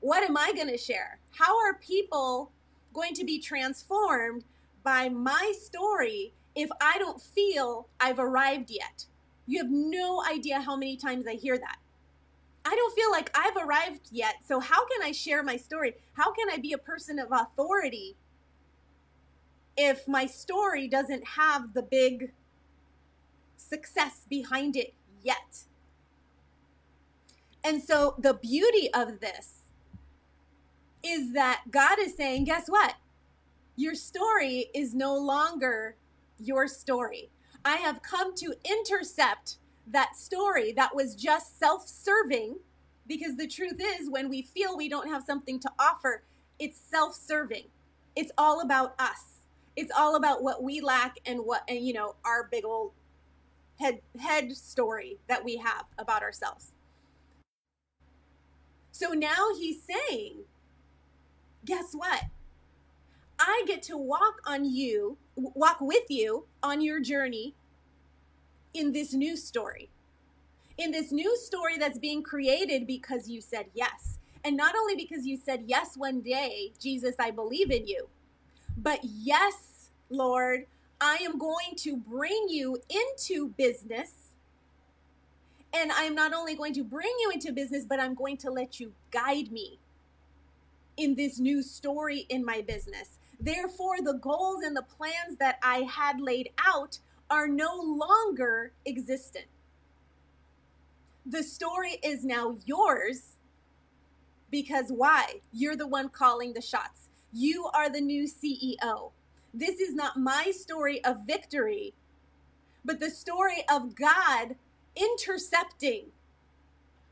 what 0.01 0.25
am 0.25 0.37
I 0.37 0.53
going 0.53 0.69
to 0.69 0.79
share? 0.79 1.19
How 1.31 1.57
are 1.61 1.75
people 1.75 2.51
going 2.93 3.15
to 3.15 3.25
be 3.25 3.39
transformed 3.39 4.45
by 4.83 5.09
my 5.09 5.53
story 5.61 6.33
if 6.57 6.69
I 6.81 6.99
don't 6.99 7.21
feel 7.21 7.87
I've 8.01 8.19
arrived 8.19 8.71
yet? 8.71 9.07
You 9.47 9.59
have 9.59 9.71
no 9.71 10.23
idea 10.29 10.61
how 10.61 10.77
many 10.77 10.97
times 10.97 11.27
I 11.29 11.35
hear 11.35 11.57
that. 11.57 11.77
I 12.64 12.75
don't 12.75 12.95
feel 12.95 13.11
like 13.11 13.31
I've 13.35 13.57
arrived 13.57 14.09
yet. 14.11 14.37
So, 14.47 14.61
how 14.61 14.87
can 14.87 15.02
I 15.02 15.12
share 15.12 15.42
my 15.42 15.57
story? 15.57 15.95
How 16.14 16.33
can 16.33 16.49
I 16.50 16.59
be 16.59 16.73
a 16.73 16.78
person 16.78 17.19
of 17.19 17.28
authority 17.33 18.16
if 19.76 20.07
my 20.07 20.26
story 20.26 20.87
doesn't 20.87 21.26
have 21.26 21.75
the 21.75 21.83
big 21.83 22.33
success 23.57 24.26
behind 24.28 24.76
it 24.76 24.95
yet. 25.23 25.64
And 27.64 27.83
so 27.83 28.14
the 28.19 28.35
beauty 28.35 28.92
of 28.92 29.21
this 29.21 29.62
is 31.02 31.33
that 31.33 31.62
God 31.71 31.99
is 31.99 32.16
saying, 32.16 32.45
guess 32.45 32.69
what? 32.69 32.95
Your 33.76 33.95
story 33.95 34.66
is 34.75 34.95
no 34.95 35.16
longer 35.16 35.97
your 36.38 36.69
story. 36.69 37.31
I 37.64 37.76
have 37.76 38.02
come 38.02 38.35
to 38.37 38.54
intercept 38.64 39.57
that 39.87 40.17
story 40.17 40.73
that 40.73 40.95
was 40.95 41.15
just 41.15 41.59
self 41.59 41.87
serving 41.89 42.57
because 43.07 43.37
the 43.37 43.47
truth 43.49 43.81
is, 43.81 44.09
when 44.09 44.29
we 44.29 44.43
feel 44.43 44.77
we 44.77 44.89
don't 44.89 45.09
have 45.09 45.25
something 45.25 45.59
to 45.61 45.71
offer, 45.79 46.23
it's 46.59 46.79
self 46.79 47.15
serving. 47.15 47.65
It's 48.15 48.31
all 48.39 48.61
about 48.61 48.95
us. 48.99 49.41
It's 49.77 49.93
all 49.97 50.17
about 50.17 50.43
what 50.43 50.62
we 50.62 50.81
lack 50.81 51.19
and 51.27 51.41
what 51.41 51.62
and 51.69 51.85
you 51.87 51.93
know 51.93 52.15
our 52.25 52.49
big 52.51 52.65
old 52.65 52.93
head 53.81 54.01
head 54.21 54.57
story 54.57 55.19
that 55.29 55.45
we 55.45 55.57
have 55.57 55.85
about 55.99 56.23
ourselves. 56.23 56.73
So 58.93 59.11
now 59.12 59.49
he's 59.59 59.83
saying 59.83 60.45
guess 61.65 61.93
what? 61.93 62.25
I 63.39 63.65
get 63.67 63.83
to 63.85 63.97
walk 63.97 64.41
on 64.47 64.65
you 64.65 65.17
walk 65.35 65.81
with 65.81 66.11
you 66.11 66.45
on 66.62 66.81
your 66.81 67.01
journey 67.01 67.55
in 68.75 68.93
this 68.93 69.12
new 69.12 69.37
story 69.37 69.88
in 70.79 70.91
this 70.91 71.12
new 71.12 71.37
story 71.37 71.76
that's 71.79 71.99
being 71.99 72.23
created 72.23 72.87
because 72.87 73.29
you 73.29 73.41
said 73.41 73.67
yes 73.75 74.19
and 74.45 74.57
not 74.57 74.75
only 74.75 74.97
because 74.97 75.26
you 75.26 75.37
said 75.37 75.64
yes 75.67 75.97
one 75.97 76.21
day 76.21 76.73
jesus 76.81 77.14
i 77.19 77.31
believe 77.31 77.71
in 77.71 77.87
you 77.87 78.09
but 78.76 79.00
yes, 79.02 79.91
Lord, 80.11 80.67
I 81.00 81.17
am 81.23 81.38
going 81.38 81.75
to 81.79 81.97
bring 81.97 82.47
you 82.49 82.79
into 82.88 83.49
business. 83.49 84.31
And 85.75 85.91
I 85.91 86.05
am 86.05 86.14
not 86.14 86.33
only 86.33 86.55
going 86.55 86.75
to 86.75 86.85
bring 86.85 87.12
you 87.21 87.31
into 87.31 87.52
business, 87.52 87.85
but 87.85 87.99
I'm 87.99 88.14
going 88.14 88.37
to 88.38 88.50
let 88.50 88.79
you 88.79 88.93
guide 89.11 89.50
me 89.50 89.79
in 90.97 91.14
this 91.14 91.38
new 91.38 91.62
story 91.62 92.26
in 92.29 92.45
my 92.45 92.61
business. 92.61 93.19
Therefore, 93.41 93.97
the 94.02 94.14
goals 94.14 94.62
and 94.62 94.76
the 94.76 94.83
plans 94.83 95.38
that 95.38 95.59
I 95.62 95.79
had 95.79 96.21
laid 96.21 96.50
out 96.64 96.99
are 97.33 97.49
no 97.49 97.75
longer 97.83 98.73
existent. 98.85 99.47
The 101.25 101.43
story 101.43 101.97
is 102.05 102.27
now 102.27 102.59
yours 102.67 103.39
because 104.51 104.93
why? 104.93 105.41
You're 105.51 105.77
the 105.77 105.87
one 105.87 106.11
calling 106.11 106.53
the 106.53 106.61
shots. 106.61 107.09
You 107.33 107.71
are 107.73 107.89
the 107.89 108.03
new 108.03 108.25
CEO. 108.25 109.12
This 109.55 109.81
is 109.81 109.95
not 109.95 110.19
my 110.19 110.53
story 110.55 111.03
of 111.07 111.27
victory, 111.27 111.95
but 112.85 113.01
the 113.01 113.09
story 113.09 113.65
of 113.73 113.95
God 113.95 114.57
intercepting 114.95 116.09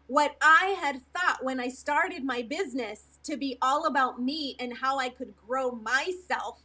what 0.07 0.37
I 0.43 0.77
had 0.83 1.01
thought 1.15 1.43
when 1.43 1.59
I 1.59 1.69
started 1.69 2.25
my 2.25 2.43
business 2.43 3.21
to 3.23 3.39
be 3.39 3.57
all 3.63 3.87
about 3.87 4.21
me 4.21 4.55
and 4.61 4.77
how 4.77 4.99
I 4.99 5.09
could 5.09 5.33
grow 5.49 5.71
myself 5.71 6.59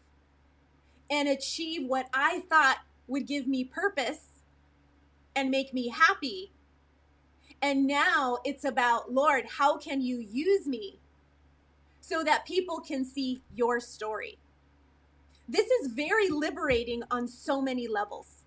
and 1.10 1.30
achieve 1.30 1.88
what 1.88 2.10
I 2.14 2.42
thought 2.50 2.80
would 3.08 3.28
give 3.28 3.48
me 3.48 3.64
purpose 3.64 4.42
and 5.36 5.50
make 5.50 5.74
me 5.74 5.90
happy. 5.90 6.52
And 7.62 7.88
now 7.88 8.38
it's 8.44 8.64
about, 8.64 9.14
Lord, 9.14 9.46
how 9.58 9.78
can 9.78 10.02
you 10.02 10.18
use 10.20 10.68
me 10.68 11.00
so 12.08 12.24
that 12.24 12.46
people 12.46 12.80
can 12.80 13.04
see 13.04 13.42
your 13.56 13.80
story. 13.80 14.38
This 15.50 15.66
is 15.66 15.92
very 15.92 16.30
liberating 16.30 17.02
on 17.10 17.28
so 17.28 17.62
many 17.62 17.88
levels. 17.88 18.44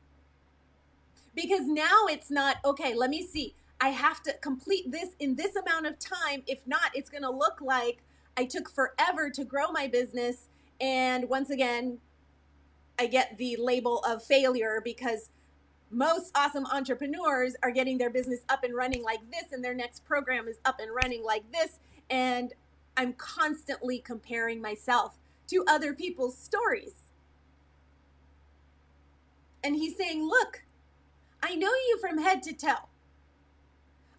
Because 1.35 1.67
now 1.67 2.07
it's 2.09 2.31
not, 2.31 2.59
okay, 2.65 2.95
let 2.95 3.11
me 3.11 3.27
see. 3.27 3.55
I 3.81 3.88
have 3.88 4.23
to 4.25 4.33
complete 4.35 4.93
this 4.93 5.11
in 5.19 5.35
this 5.35 5.57
amount 5.57 5.87
of 5.87 5.99
time. 5.99 6.45
If 6.47 6.65
not, 6.69 6.93
it's 6.95 7.11
going 7.11 7.23
to 7.23 7.31
look 7.31 7.61
like 7.61 7.99
I 8.37 8.45
took 8.45 8.71
forever 8.71 9.29
to 9.31 9.45
grow 9.45 9.73
my 9.73 9.88
business. 9.88 10.49
And 10.81 11.29
once 11.29 11.50
again, 11.50 11.99
I 12.99 13.07
get 13.07 13.38
the 13.38 13.57
label 13.57 14.00
of 14.00 14.23
failure 14.25 14.81
because 14.85 15.31
most 15.90 16.33
awesome 16.37 16.67
entrepreneurs 16.67 17.55
are 17.62 17.71
getting 17.71 17.99
their 17.99 18.11
business 18.11 18.40
up 18.49 18.64
and 18.64 18.75
running 18.75 19.02
like 19.02 19.21
this, 19.31 19.52
and 19.52 19.64
their 19.64 19.75
next 19.75 20.05
program 20.05 20.49
is 20.49 20.59
up 20.64 20.81
and 20.81 20.95
running 20.95 21.25
like 21.25 21.50
this. 21.52 21.81
And 22.11 22.52
I'm 22.97 23.14
constantly 23.14 23.99
comparing 24.00 24.61
myself 24.61 25.17
to 25.49 25.64
other 25.67 25.95
people's 25.95 26.37
stories. 26.37 26.95
And 29.62 29.76
he's 29.76 29.97
saying, 29.97 30.25
Look, 30.26 30.64
I 31.43 31.55
know 31.55 31.69
you 31.71 31.99
from 32.00 32.19
head 32.19 32.43
to 32.45 32.52
toe. 32.52 32.88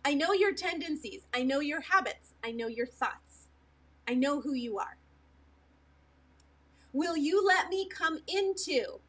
I 0.06 0.14
know 0.14 0.34
your 0.34 0.54
tendencies. 0.54 1.26
I 1.34 1.44
know 1.44 1.60
your 1.60 1.82
habits. 1.82 2.34
I 2.44 2.52
know 2.52 2.68
your 2.68 2.88
thoughts. 2.88 3.48
I 4.08 4.16
know 4.16 4.42
who 4.42 4.54
you 4.54 4.80
are. 4.80 4.99
Will 6.94 7.16
you 7.16 7.46
let 7.46 7.70
me 7.70 7.88
come 7.88 8.20
into 8.28 9.00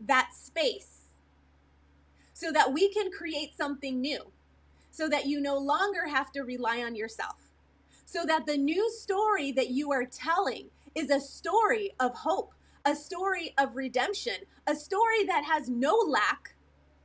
that 0.00 0.30
space 0.34 1.00
so 2.32 2.52
that 2.52 2.72
we 2.72 2.92
can 2.92 3.10
create 3.10 3.56
something 3.56 4.00
new? 4.00 4.30
So 4.92 5.08
that 5.08 5.26
you 5.26 5.40
no 5.40 5.56
longer 5.56 6.08
have 6.08 6.32
to 6.32 6.42
rely 6.42 6.82
on 6.82 6.96
yourself. 6.96 7.36
So 8.06 8.24
that 8.26 8.46
the 8.46 8.56
new 8.56 8.90
story 8.90 9.52
that 9.52 9.70
you 9.70 9.92
are 9.92 10.04
telling 10.04 10.68
is 10.94 11.10
a 11.10 11.20
story 11.20 11.92
of 12.00 12.14
hope, 12.14 12.52
a 12.84 12.94
story 12.94 13.54
of 13.56 13.76
redemption, 13.76 14.34
a 14.66 14.74
story 14.74 15.24
that 15.26 15.44
has 15.44 15.68
no 15.68 15.94
lack 15.94 16.54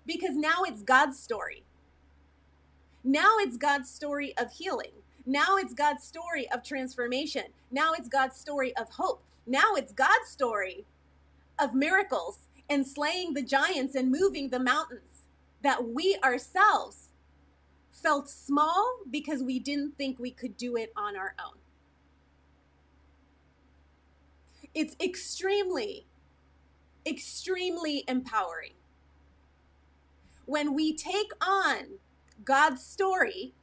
because 0.06 0.36
now 0.36 0.64
it's 0.64 0.82
God's 0.82 1.20
story. 1.20 1.64
Now 3.04 3.38
it's 3.40 3.58
God's 3.58 3.90
story 3.90 4.36
of 4.38 4.52
healing. 4.52 4.92
Now 5.26 5.58
it's 5.58 5.74
God's 5.74 6.04
story 6.04 6.50
of 6.52 6.64
transformation. 6.64 7.46
Now 7.72 7.94
it's 7.94 8.08
God's 8.08 8.38
story 8.38 8.76
of 8.78 8.90
hope. 8.92 9.24
Now 9.48 9.74
it's 9.76 9.92
God's 9.92 10.30
story 10.30 10.86
of 11.60 11.74
miracles 11.74 12.40
and 12.70 12.86
slaying 12.86 13.34
the 13.34 13.42
giants 13.42 13.96
and 13.96 14.12
moving 14.12 14.50
the 14.50 14.60
mountains 14.60 15.24
that 15.64 15.88
we 15.88 16.18
ourselves 16.24 17.10
felt 17.92 18.30
small 18.30 19.00
because 19.10 19.42
we 19.42 19.60
didn't 19.60 19.98
think 19.98 20.20
we 20.20 20.32
could 20.32 20.58
do 20.58 20.76
it 20.76 20.92
on 20.96 21.16
our 21.16 21.36
own. 21.44 21.58
It's 24.74 24.96
extremely, 25.02 26.06
extremely 27.06 28.04
empowering 28.08 28.74
when 30.46 30.74
we 30.74 30.96
take 30.96 31.32
on 31.42 32.00
God's 32.44 32.84
story, 32.84 33.54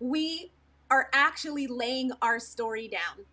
we 0.00 0.50
are 0.90 1.08
actually 1.12 1.66
laying 1.66 2.10
our 2.20 2.40
story 2.40 2.88
down. 2.88 3.26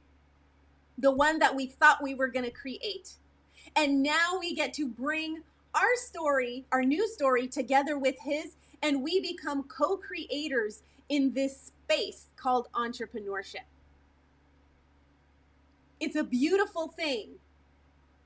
The 0.98 1.12
one 1.12 1.40
that 1.40 1.56
we 1.56 1.66
thought 1.66 2.04
we 2.04 2.14
were 2.14 2.28
going 2.28 2.46
to 2.46 2.52
create. 2.52 3.14
And 3.76 4.04
now 4.04 4.38
we 4.40 4.54
get 4.54 4.74
to 4.74 4.88
bring 4.88 5.42
our 5.74 5.96
story, 5.96 6.66
our 6.72 6.84
new 6.84 7.08
story, 7.08 7.48
together 7.48 7.98
with 7.98 8.16
His, 8.22 8.56
and 8.82 9.02
we 9.02 9.20
become 9.20 9.64
co 9.64 9.98
creators 9.98 10.82
in 11.10 11.34
this 11.34 11.72
space 11.86 12.28
called 12.36 12.68
entrepreneurship. 12.74 13.66
It's 16.00 16.16
a 16.16 16.24
beautiful 16.24 16.90
thing 16.90 17.36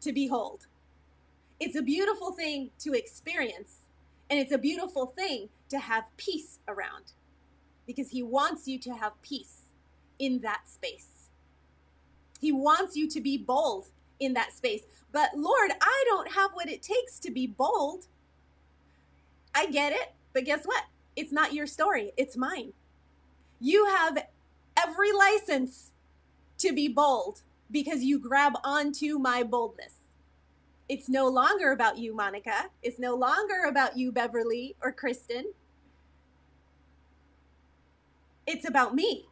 to 0.02 0.12
behold. 0.12 0.68
It's 1.60 1.76
a 1.76 1.82
beautiful 1.82 2.32
thing 2.32 2.72
to 2.80 2.94
experience. 2.94 3.82
And 4.30 4.40
it's 4.40 4.52
a 4.52 4.58
beautiful 4.58 5.08
thing 5.08 5.50
to 5.70 5.80
have 5.80 6.06
peace 6.18 6.60
around 6.68 7.14
because 7.86 8.10
He 8.10 8.24
wants 8.24 8.68
you 8.68 8.80
to 8.80 8.94
have 8.96 9.22
peace 9.22 9.62
in 10.20 10.42
that 10.42 10.70
space. 10.70 11.30
He 12.40 12.52
wants 12.52 12.96
you 12.96 13.08
to 13.10 13.22
be 13.22 13.38
bold 13.38 13.88
in 14.20 14.34
that 14.34 14.54
space. 14.54 14.84
But 15.12 15.32
Lord, 15.36 15.72
I 15.82 16.04
don't 16.08 16.32
have 16.32 16.52
what 16.54 16.70
it 16.70 16.82
takes 16.82 17.20
to 17.20 17.32
be 17.32 17.48
bold. 17.48 18.06
I 19.54 19.68
get 19.68 19.94
it, 19.94 20.14
but 20.34 20.46
guess 20.46 20.66
what? 20.66 20.86
It's 21.16 21.32
not 21.32 21.54
your 21.54 21.68
story, 21.68 22.14
it's 22.18 22.38
mine. 22.38 22.74
You 23.60 23.86
have 23.86 24.26
every 24.78 25.12
license 25.12 25.92
to 26.60 26.74
be 26.74 26.88
bold 26.88 27.42
because 27.70 28.04
you 28.04 28.20
grab 28.20 28.54
onto 28.64 29.18
my 29.18 29.44
boldness. 29.44 29.96
It's 30.90 31.08
no 31.08 31.28
longer 31.28 31.72
about 31.72 31.98
you, 31.98 32.16
Monica. 32.16 32.66
It's 32.84 33.00
no 33.00 33.16
longer 33.16 33.64
about 33.68 33.98
you, 33.98 34.12
Beverly 34.12 34.76
or 34.82 34.92
Kristen. 34.92 35.54
It's 38.48 38.68
about 38.68 38.96
me. 38.96 39.26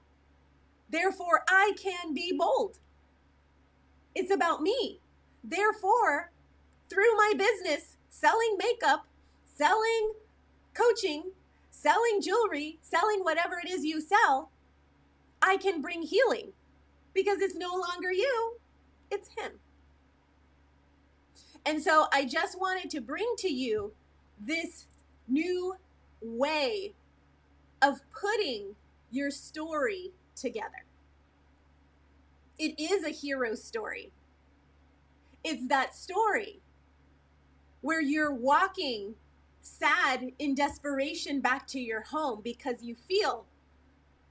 Therefore, 0.90 1.44
I 1.48 1.74
can 1.82 2.14
be 2.14 2.34
bold. 2.38 2.80
It's 4.16 4.32
about 4.32 4.62
me. 4.62 5.00
Therefore, 5.44 6.32
through 6.90 7.16
my 7.16 7.34
business, 7.38 7.98
selling 8.10 8.58
makeup, 8.58 9.06
selling 9.46 10.14
coaching, 10.74 11.32
selling 11.70 12.22
jewelry, 12.22 12.80
selling 12.82 13.20
whatever 13.22 13.60
it 13.64 13.70
is 13.70 13.86
you 13.86 14.02
sell, 14.02 14.52
I 15.42 15.58
can 15.58 15.82
bring 15.82 16.02
healing 16.02 16.52
because 17.14 17.40
it's 17.42 17.56
no 17.56 17.70
longer 17.70 18.12
you, 18.12 18.58
it's 19.12 19.30
Him. 19.38 19.54
And 21.66 21.82
so 21.82 22.08
I 22.12 22.26
just 22.26 22.60
wanted 22.60 22.90
to 22.92 23.02
bring 23.02 23.34
to 23.40 23.50
you 23.50 23.94
this 24.40 24.86
new 25.28 25.76
way 26.22 26.94
of 27.82 28.02
putting 28.20 28.76
your 29.12 29.32
story 29.32 30.12
together. 30.36 30.86
It 32.58 32.80
is 32.80 33.04
a 33.04 33.10
hero 33.10 33.56
story. 33.56 34.12
It's 35.44 35.68
that 35.68 35.96
story 35.96 36.60
where 37.82 38.02
you're 38.02 38.34
walking 38.34 39.16
sad 39.62 40.32
in 40.40 40.56
desperation 40.56 41.40
back 41.40 41.68
to 41.68 41.80
your 41.80 42.02
home 42.02 42.42
because 42.44 42.84
you 42.84 42.96
feel 42.96 43.46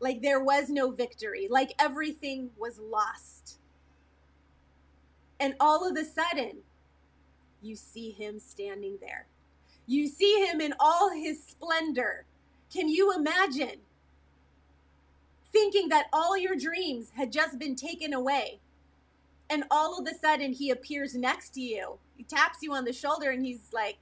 like 0.00 0.22
there 0.22 0.42
was 0.42 0.68
no 0.68 0.90
victory, 0.90 1.48
like 1.50 1.72
everything 1.78 2.50
was 2.58 2.78
lost. 2.78 3.58
And 5.40 5.54
all 5.58 5.88
of 5.88 5.96
a 5.96 6.04
sudden, 6.04 6.58
you 7.62 7.76
see 7.76 8.10
him 8.10 8.38
standing 8.38 8.98
there. 9.00 9.26
You 9.86 10.06
see 10.08 10.46
him 10.46 10.60
in 10.60 10.74
all 10.78 11.10
his 11.10 11.42
splendor. 11.42 12.26
Can 12.72 12.88
you 12.88 13.14
imagine 13.14 13.80
thinking 15.58 15.88
that 15.88 16.06
all 16.12 16.36
your 16.36 16.54
dreams 16.54 17.12
had 17.16 17.32
just 17.32 17.58
been 17.58 17.74
taken 17.74 18.12
away? 18.12 18.60
And 19.50 19.64
all 19.70 19.98
of 19.98 20.06
a 20.06 20.14
sudden, 20.14 20.52
he 20.52 20.70
appears 20.70 21.14
next 21.14 21.50
to 21.54 21.60
you. 21.60 21.98
He 22.16 22.22
taps 22.22 22.58
you 22.62 22.74
on 22.74 22.84
the 22.84 22.92
shoulder 22.92 23.30
and 23.30 23.44
he's 23.44 23.70
like, 23.72 23.96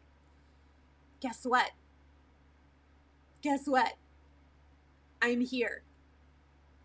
Guess 1.20 1.44
what? 1.44 1.70
Guess 3.42 3.66
what? 3.66 3.94
I'm 5.22 5.40
here. 5.40 5.82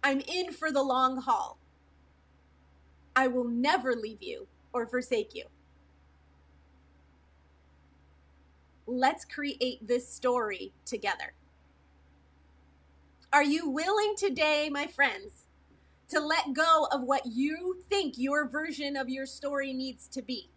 I'm 0.03 0.21
in 0.21 0.51
for 0.51 0.71
the 0.71 0.83
long 0.83 1.21
haul. 1.21 1.57
I 3.15 3.27
will 3.27 3.43
never 3.43 3.93
leave 3.95 4.21
you 4.23 4.47
or 4.73 4.85
forsake 4.85 5.35
you. 5.35 5.45
let's 8.91 9.25
create 9.25 9.85
this 9.87 10.07
story 10.07 10.73
together. 10.85 11.33
Are 13.33 13.43
you 13.43 13.69
willing 13.69 14.15
today, 14.17 14.69
my 14.69 14.87
friends, 14.87 15.45
to 16.09 16.19
let 16.19 16.53
go 16.53 16.87
of 16.91 17.03
what 17.03 17.25
you 17.25 17.81
think 17.89 18.17
your 18.17 18.47
version 18.47 18.97
of 18.97 19.09
your 19.09 19.25
story 19.25 19.71
needs 19.71 20.07
to 20.09 20.21
be? 20.21 20.49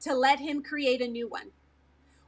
To 0.00 0.14
let 0.14 0.40
Him 0.40 0.62
create 0.62 1.02
a 1.02 1.08
new 1.08 1.28
one. 1.28 1.50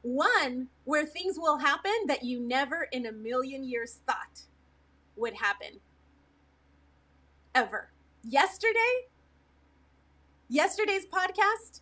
One 0.01 0.67
where 0.83 1.05
things 1.05 1.37
will 1.37 1.57
happen 1.57 2.05
that 2.07 2.23
you 2.23 2.39
never 2.39 2.87
in 2.91 3.05
a 3.05 3.11
million 3.11 3.63
years 3.63 3.99
thought 4.05 4.41
would 5.15 5.33
happen. 5.33 5.79
Ever. 7.55 7.91
Yesterday, 8.23 9.07
yesterday's 10.47 11.05
podcast, 11.07 11.81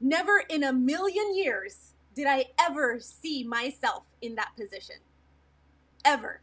Never 0.00 0.42
in 0.50 0.64
a 0.64 0.72
million 0.72 1.34
years 1.34 1.94
did 2.14 2.26
I 2.26 2.46
ever 2.60 3.00
see 3.00 3.42
myself 3.42 4.04
in 4.20 4.34
that 4.34 4.52
position. 4.54 4.96
Ever. 6.04 6.40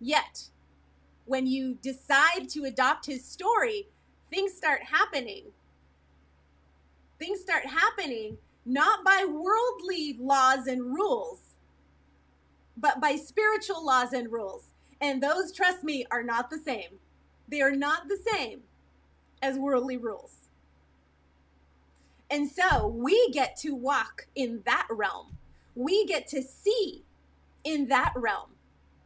Yet, 0.00 0.48
when 1.26 1.46
you 1.46 1.74
decide 1.82 2.48
to 2.50 2.64
adopt 2.64 3.06
his 3.06 3.24
story, 3.24 3.88
things 4.30 4.54
start 4.54 4.82
happening. 4.84 5.44
Things 7.18 7.40
start 7.40 7.66
happening 7.66 8.38
not 8.64 9.04
by 9.04 9.26
worldly 9.28 10.16
laws 10.18 10.66
and 10.66 10.94
rules, 10.94 11.40
but 12.76 13.00
by 13.00 13.16
spiritual 13.16 13.84
laws 13.84 14.12
and 14.12 14.32
rules. 14.32 14.70
And 15.00 15.22
those, 15.22 15.52
trust 15.52 15.82
me, 15.82 16.06
are 16.10 16.22
not 16.22 16.50
the 16.50 16.58
same. 16.58 16.98
They 17.48 17.60
are 17.60 17.74
not 17.74 18.08
the 18.08 18.18
same 18.32 18.62
as 19.42 19.58
worldly 19.58 19.96
rules. 19.96 20.34
And 22.30 22.48
so 22.48 22.86
we 22.86 23.30
get 23.32 23.56
to 23.58 23.74
walk 23.74 24.26
in 24.34 24.62
that 24.64 24.86
realm. 24.90 25.36
We 25.80 26.04
get 26.04 26.28
to 26.28 26.42
see 26.42 27.06
in 27.64 27.88
that 27.88 28.12
realm. 28.14 28.50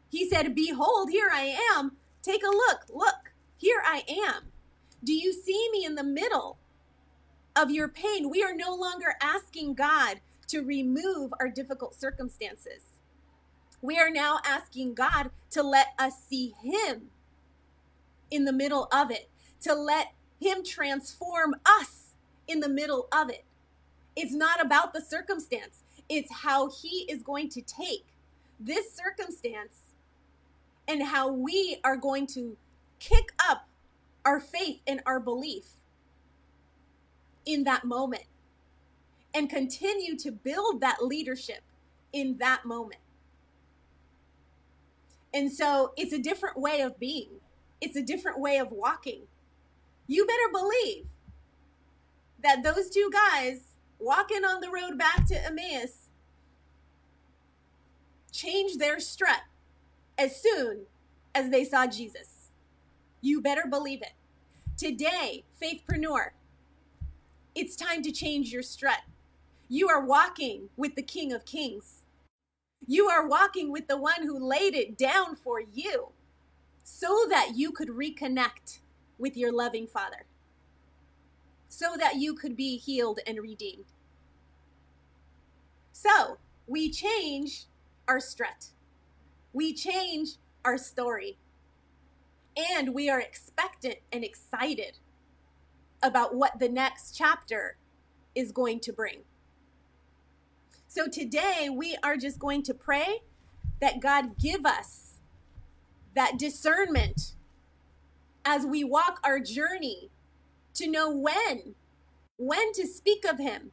He 0.08 0.28
said, 0.28 0.56
Behold, 0.56 1.08
here 1.08 1.30
I 1.32 1.56
am. 1.72 1.92
Take 2.20 2.42
a 2.42 2.48
look. 2.48 2.80
Look, 2.92 3.32
here 3.56 3.80
I 3.86 4.02
am. 4.08 4.46
Do 5.04 5.12
you 5.12 5.32
see 5.32 5.68
me 5.70 5.84
in 5.84 5.94
the 5.94 6.02
middle 6.02 6.58
of 7.54 7.70
your 7.70 7.86
pain? 7.86 8.28
We 8.28 8.42
are 8.42 8.56
no 8.56 8.74
longer 8.74 9.14
asking 9.22 9.74
God 9.74 10.18
to 10.48 10.62
remove 10.62 11.32
our 11.38 11.48
difficult 11.48 11.94
circumstances. 11.94 12.98
We 13.80 13.96
are 14.00 14.10
now 14.10 14.40
asking 14.44 14.94
God 14.94 15.30
to 15.52 15.62
let 15.62 15.94
us 15.96 16.24
see 16.28 16.56
Him 16.60 17.10
in 18.32 18.46
the 18.46 18.52
middle 18.52 18.88
of 18.92 19.12
it, 19.12 19.30
to 19.60 19.74
let 19.74 20.08
Him 20.40 20.64
transform 20.64 21.54
us 21.64 22.14
in 22.48 22.58
the 22.58 22.68
middle 22.68 23.06
of 23.12 23.30
it. 23.30 23.44
It's 24.16 24.34
not 24.34 24.60
about 24.60 24.92
the 24.92 25.00
circumstance, 25.00 25.83
it's 26.08 26.32
how 26.32 26.70
He 26.70 27.06
is 27.08 27.22
going 27.22 27.48
to 27.50 27.62
take 27.62 28.04
this 28.60 28.92
circumstance 28.92 29.80
and 30.86 31.02
how 31.02 31.30
we 31.30 31.78
are 31.84 31.96
going 31.96 32.26
to 32.28 32.56
kick 32.98 33.32
up 33.48 33.68
our 34.24 34.40
faith 34.40 34.80
and 34.86 35.00
our 35.06 35.20
belief 35.20 35.64
in 37.46 37.64
that 37.64 37.84
moment 37.84 38.24
and 39.34 39.50
continue 39.50 40.16
to 40.16 40.30
build 40.30 40.80
that 40.80 41.04
leadership 41.04 41.62
in 42.12 42.38
that 42.38 42.64
moment. 42.64 43.00
And 45.34 45.52
so 45.52 45.92
it's 45.96 46.12
a 46.12 46.18
different 46.18 46.56
way 46.56 46.80
of 46.80 46.98
being, 46.98 47.28
it's 47.80 47.96
a 47.96 48.02
different 48.02 48.38
way 48.38 48.58
of 48.58 48.70
walking. 48.70 49.22
You 50.06 50.26
better 50.26 50.52
believe 50.52 51.06
that 52.42 52.62
those 52.62 52.88
two 52.88 53.10
guys 53.12 53.73
walking 53.98 54.44
on 54.44 54.60
the 54.60 54.70
road 54.70 54.98
back 54.98 55.26
to 55.28 55.44
Emmaus 55.44 56.08
changed 58.32 58.78
their 58.78 58.98
strut 59.00 59.42
as 60.18 60.40
soon 60.40 60.86
as 61.34 61.50
they 61.50 61.64
saw 61.64 61.86
Jesus. 61.86 62.50
You 63.20 63.40
better 63.40 63.64
believe 63.68 64.02
it. 64.02 64.12
Today, 64.76 65.44
Faithpreneur, 65.60 66.30
it's 67.54 67.76
time 67.76 68.02
to 68.02 68.12
change 68.12 68.52
your 68.52 68.62
strut. 68.62 69.00
You 69.68 69.88
are 69.88 70.04
walking 70.04 70.68
with 70.76 70.94
the 70.94 71.02
King 71.02 71.32
of 71.32 71.44
Kings. 71.44 72.02
You 72.86 73.08
are 73.08 73.26
walking 73.26 73.72
with 73.72 73.88
the 73.88 73.96
one 73.96 74.22
who 74.22 74.38
laid 74.38 74.74
it 74.74 74.98
down 74.98 75.36
for 75.36 75.60
you 75.60 76.08
so 76.82 77.26
that 77.30 77.52
you 77.54 77.70
could 77.72 77.88
reconnect 77.88 78.80
with 79.18 79.36
your 79.36 79.52
loving 79.52 79.86
Father, 79.86 80.26
so 81.74 81.96
that 81.98 82.16
you 82.16 82.34
could 82.34 82.56
be 82.56 82.76
healed 82.76 83.18
and 83.26 83.40
redeemed. 83.42 83.86
So 85.90 86.38
we 86.68 86.88
change 86.88 87.64
our 88.06 88.20
strut, 88.20 88.68
we 89.52 89.74
change 89.74 90.36
our 90.64 90.78
story, 90.78 91.36
and 92.56 92.94
we 92.94 93.10
are 93.10 93.20
expectant 93.20 93.96
and 94.12 94.22
excited 94.22 94.98
about 96.00 96.36
what 96.36 96.60
the 96.60 96.68
next 96.68 97.16
chapter 97.16 97.76
is 98.36 98.52
going 98.52 98.78
to 98.80 98.92
bring. 98.92 99.22
So 100.86 101.08
today 101.08 101.68
we 101.72 101.96
are 102.04 102.16
just 102.16 102.38
going 102.38 102.62
to 102.64 102.74
pray 102.74 103.22
that 103.80 104.00
God 104.00 104.38
give 104.38 104.64
us 104.64 105.14
that 106.14 106.38
discernment 106.38 107.34
as 108.44 108.64
we 108.64 108.84
walk 108.84 109.18
our 109.24 109.40
journey 109.40 110.10
to 110.74 110.88
know 110.88 111.10
when, 111.10 111.74
when 112.36 112.72
to 112.72 112.86
speak 112.86 113.24
of 113.24 113.38
Him, 113.38 113.70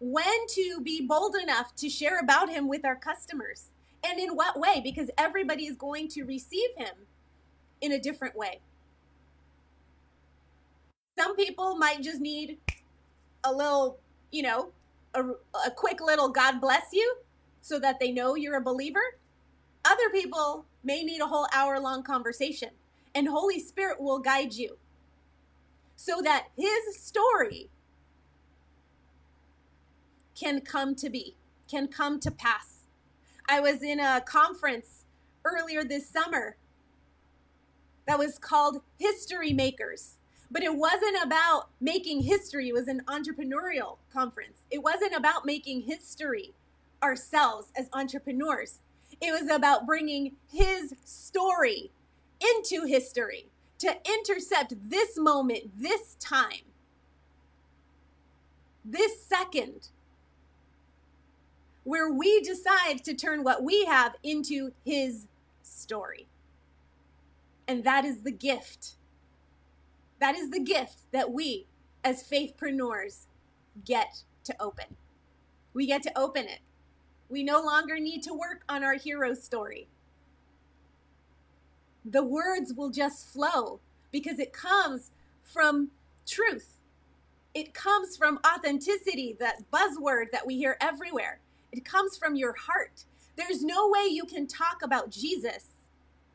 when 0.00 0.46
to 0.54 0.80
be 0.82 1.06
bold 1.06 1.34
enough 1.36 1.74
to 1.76 1.88
share 1.88 2.18
about 2.20 2.48
Him 2.48 2.68
with 2.68 2.84
our 2.84 2.96
customers, 2.96 3.68
and 4.04 4.18
in 4.18 4.30
what 4.36 4.58
way, 4.58 4.80
because 4.82 5.10
everybody 5.18 5.66
is 5.66 5.76
going 5.76 6.08
to 6.08 6.22
receive 6.22 6.70
Him 6.76 6.94
in 7.80 7.92
a 7.92 8.00
different 8.00 8.36
way. 8.36 8.60
Some 11.18 11.34
people 11.34 11.76
might 11.76 12.02
just 12.02 12.20
need 12.20 12.58
a 13.42 13.52
little, 13.52 13.98
you 14.30 14.42
know, 14.42 14.70
a, 15.14 15.22
a 15.66 15.70
quick 15.74 16.00
little 16.00 16.28
God 16.28 16.60
bless 16.60 16.92
you 16.92 17.16
so 17.60 17.80
that 17.80 17.98
they 17.98 18.12
know 18.12 18.36
you're 18.36 18.56
a 18.56 18.60
believer. 18.60 19.16
Other 19.84 20.10
people 20.10 20.64
may 20.84 21.02
need 21.02 21.20
a 21.20 21.26
whole 21.26 21.48
hour 21.52 21.80
long 21.80 22.04
conversation, 22.04 22.70
and 23.14 23.26
Holy 23.26 23.58
Spirit 23.58 24.00
will 24.00 24.20
guide 24.20 24.54
you 24.54 24.76
so 25.98 26.22
that 26.22 26.46
His 26.56 26.96
story 26.96 27.68
can 30.34 30.60
come 30.60 30.94
to 30.94 31.10
be, 31.10 31.34
can 31.68 31.88
come 31.88 32.20
to 32.20 32.30
pass. 32.30 32.84
I 33.48 33.58
was 33.60 33.82
in 33.82 33.98
a 33.98 34.20
conference 34.20 35.04
earlier 35.44 35.82
this 35.82 36.08
summer 36.08 36.56
that 38.06 38.18
was 38.18 38.38
called 38.38 38.82
History 38.98 39.52
Makers 39.52 40.18
but 40.50 40.62
it 40.62 40.74
wasn't 40.74 41.22
about 41.22 41.68
making 41.80 42.22
history. 42.22 42.68
It 42.68 42.74
was 42.74 42.88
an 42.88 43.02
entrepreneurial 43.06 43.98
conference. 44.12 44.62
It 44.70 44.82
wasn't 44.82 45.14
about 45.14 45.44
making 45.44 45.82
history 45.82 46.54
ourselves 47.02 47.70
as 47.76 47.88
entrepreneurs. 47.92 48.80
It 49.20 49.32
was 49.32 49.50
about 49.50 49.86
bringing 49.86 50.36
his 50.50 50.94
story 51.04 51.90
into 52.40 52.86
history 52.86 53.48
to 53.78 53.94
intercept 54.04 54.74
this 54.90 55.18
moment, 55.18 55.70
this 55.76 56.16
time, 56.20 56.72
this 58.84 59.22
second, 59.22 59.88
where 61.84 62.10
we 62.12 62.40
decide 62.40 63.04
to 63.04 63.14
turn 63.14 63.44
what 63.44 63.62
we 63.62 63.84
have 63.86 64.14
into 64.22 64.72
his 64.84 65.26
story. 65.62 66.26
And 67.66 67.84
that 67.84 68.04
is 68.04 68.22
the 68.22 68.32
gift 68.32 68.96
that 70.20 70.36
is 70.36 70.50
the 70.50 70.60
gift 70.60 71.10
that 71.12 71.32
we, 71.32 71.66
as 72.04 72.28
faithpreneurs, 72.28 73.26
get 73.84 74.22
to 74.44 74.54
open. 74.60 74.96
We 75.74 75.86
get 75.86 76.02
to 76.04 76.18
open 76.18 76.46
it. 76.46 76.60
We 77.28 77.44
no 77.44 77.60
longer 77.60 77.98
need 77.98 78.22
to 78.24 78.34
work 78.34 78.62
on 78.68 78.82
our 78.82 78.94
hero 78.94 79.34
story. 79.34 79.86
The 82.04 82.24
words 82.24 82.74
will 82.74 82.90
just 82.90 83.28
flow 83.28 83.80
because 84.10 84.38
it 84.38 84.52
comes 84.52 85.10
from 85.42 85.90
truth. 86.26 86.78
It 87.54 87.74
comes 87.74 88.16
from 88.16 88.38
authenticity, 88.46 89.36
that 89.40 89.70
buzzword 89.72 90.30
that 90.32 90.46
we 90.46 90.56
hear 90.56 90.76
everywhere. 90.80 91.40
It 91.72 91.84
comes 91.84 92.16
from 92.16 92.36
your 92.36 92.54
heart. 92.54 93.04
There's 93.36 93.62
no 93.62 93.88
way 93.88 94.06
you 94.10 94.24
can 94.24 94.46
talk 94.46 94.78
about 94.82 95.10
Jesus 95.10 95.66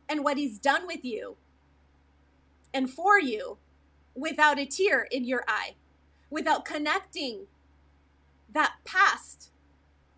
and 0.09 0.23
what 0.23 0.37
he's 0.37 0.59
done 0.59 0.85
with 0.85 1.03
you 1.03 1.37
and 2.73 2.89
for 2.89 3.19
you 3.19 3.57
without 4.15 4.59
a 4.59 4.65
tear 4.65 5.07
in 5.11 5.23
your 5.25 5.43
eye, 5.47 5.75
without 6.29 6.65
connecting 6.65 7.47
that 8.53 8.75
past 8.85 9.51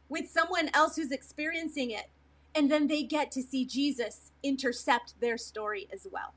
with 0.09 0.29
someone 0.29 0.69
else 0.73 0.95
who's 0.95 1.11
experiencing 1.11 1.91
it. 1.91 2.09
And 2.55 2.71
then 2.71 2.87
they 2.87 3.03
get 3.03 3.31
to 3.31 3.43
see 3.43 3.65
Jesus 3.65 4.31
intercept 4.41 5.19
their 5.19 5.37
story 5.37 5.87
as 5.91 6.07
well. 6.09 6.33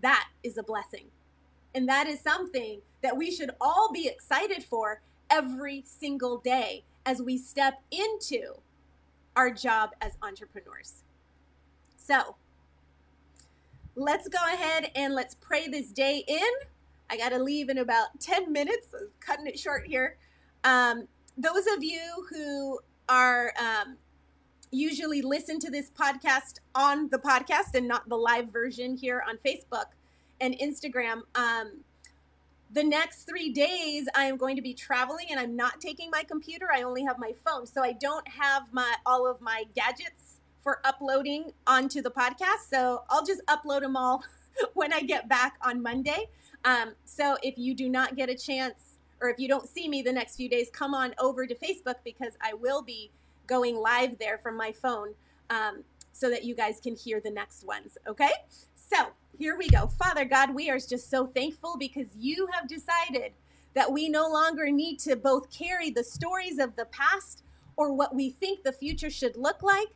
That 0.00 0.28
is 0.42 0.58
a 0.58 0.62
blessing. 0.62 1.06
And 1.74 1.88
that 1.88 2.06
is 2.06 2.20
something 2.20 2.82
that 3.02 3.16
we 3.16 3.30
should 3.30 3.50
all 3.60 3.90
be 3.92 4.06
excited 4.06 4.62
for 4.62 5.00
every 5.30 5.82
single 5.86 6.38
day 6.38 6.84
as 7.06 7.22
we 7.22 7.38
step 7.38 7.82
into 7.90 8.54
our 9.36 9.50
job 9.50 9.90
as 10.00 10.18
entrepreneurs. 10.22 11.02
So, 11.96 12.36
let's 13.94 14.28
go 14.28 14.38
ahead 14.52 14.90
and 14.94 15.14
let's 15.14 15.34
pray 15.34 15.68
this 15.68 15.90
day 15.92 16.24
in. 16.26 16.68
I 17.10 17.16
got 17.16 17.30
to 17.30 17.38
leave 17.42 17.68
in 17.68 17.78
about 17.78 18.20
10 18.20 18.52
minutes, 18.52 18.88
so 18.90 18.98
cutting 19.20 19.46
it 19.46 19.58
short 19.58 19.86
here. 19.86 20.16
Um, 20.64 21.08
those 21.36 21.66
of 21.74 21.82
you 21.82 22.26
who 22.30 22.80
are 23.08 23.52
um, 23.58 23.96
usually 24.70 25.22
listen 25.22 25.58
to 25.60 25.70
this 25.70 25.90
podcast 25.90 26.58
on 26.74 27.08
the 27.08 27.18
podcast 27.18 27.74
and 27.74 27.88
not 27.88 28.08
the 28.08 28.16
live 28.16 28.52
version 28.52 28.96
here 28.96 29.22
on 29.26 29.38
Facebook 29.38 29.86
and 30.40 30.54
Instagram, 30.58 31.22
um, 31.34 31.84
the 32.70 32.84
next 32.84 33.24
three 33.24 33.50
days 33.50 34.06
I 34.14 34.24
am 34.24 34.36
going 34.36 34.56
to 34.56 34.62
be 34.62 34.74
traveling 34.74 35.26
and 35.30 35.40
I'm 35.40 35.56
not 35.56 35.80
taking 35.80 36.10
my 36.10 36.22
computer. 36.22 36.68
I 36.72 36.82
only 36.82 37.02
have 37.04 37.18
my 37.18 37.32
phone, 37.44 37.66
so 37.66 37.82
I 37.82 37.92
don't 37.92 38.26
have 38.28 38.72
my 38.72 38.94
all 39.06 39.26
of 39.26 39.40
my 39.40 39.64
gadgets 39.74 40.40
for 40.62 40.80
uploading 40.84 41.52
onto 41.66 42.02
the 42.02 42.10
podcast. 42.10 42.68
So 42.68 43.02
I'll 43.08 43.24
just 43.24 43.40
upload 43.46 43.80
them 43.80 43.96
all 43.96 44.22
when 44.74 44.92
I 44.92 45.00
get 45.00 45.28
back 45.28 45.56
on 45.62 45.82
Monday. 45.82 46.28
Um, 46.64 46.92
so 47.04 47.36
if 47.42 47.56
you 47.56 47.74
do 47.74 47.88
not 47.88 48.16
get 48.16 48.28
a 48.28 48.34
chance, 48.34 48.96
or 49.20 49.30
if 49.30 49.38
you 49.38 49.48
don't 49.48 49.68
see 49.68 49.88
me 49.88 50.02
the 50.02 50.12
next 50.12 50.36
few 50.36 50.48
days, 50.48 50.68
come 50.70 50.94
on 50.94 51.14
over 51.18 51.46
to 51.46 51.54
Facebook 51.54 51.96
because 52.04 52.34
I 52.40 52.54
will 52.54 52.82
be 52.82 53.10
going 53.48 53.76
live 53.76 54.18
there 54.18 54.38
from 54.38 54.56
my 54.56 54.70
phone 54.70 55.14
um, 55.50 55.82
so 56.12 56.30
that 56.30 56.44
you 56.44 56.54
guys 56.54 56.78
can 56.80 56.94
hear 56.94 57.20
the 57.20 57.30
next 57.30 57.64
ones. 57.66 57.98
Okay? 58.06 58.30
So 58.76 59.08
here 59.36 59.56
we 59.58 59.68
go. 59.68 59.88
Father 59.88 60.24
God, 60.24 60.54
we 60.54 60.70
are 60.70 60.78
just 60.78 61.10
so 61.10 61.26
thankful 61.26 61.76
because 61.76 62.06
you 62.16 62.48
have 62.52 62.68
decided 62.68 63.32
that 63.74 63.90
we 63.92 64.08
no 64.08 64.28
longer 64.28 64.70
need 64.70 64.98
to 65.00 65.16
both 65.16 65.50
carry 65.50 65.90
the 65.90 66.04
stories 66.04 66.58
of 66.58 66.76
the 66.76 66.86
past 66.86 67.42
or 67.76 67.92
what 67.92 68.14
we 68.14 68.30
think 68.30 68.62
the 68.62 68.72
future 68.72 69.10
should 69.10 69.36
look 69.36 69.62
like, 69.62 69.88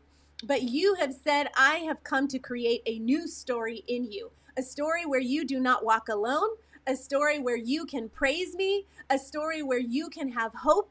but 0.44 0.62
you 0.62 0.94
have 0.94 1.12
said, 1.12 1.48
I 1.56 1.76
have 1.78 2.02
come 2.04 2.28
to 2.28 2.38
create 2.38 2.82
a 2.86 2.98
new 2.98 3.26
story 3.28 3.84
in 3.86 4.10
you 4.10 4.30
a 4.56 4.62
story 4.62 5.06
where 5.06 5.20
you 5.20 5.44
do 5.44 5.58
not 5.60 5.84
walk 5.84 6.08
alone, 6.08 6.50
a 6.86 6.96
story 6.96 7.38
where 7.38 7.56
you 7.56 7.86
can 7.86 8.08
praise 8.08 8.54
me, 8.54 8.86
a 9.10 9.18
story 9.18 9.62
where 9.62 9.78
you 9.78 10.08
can 10.08 10.28
have 10.30 10.52
hope, 10.52 10.90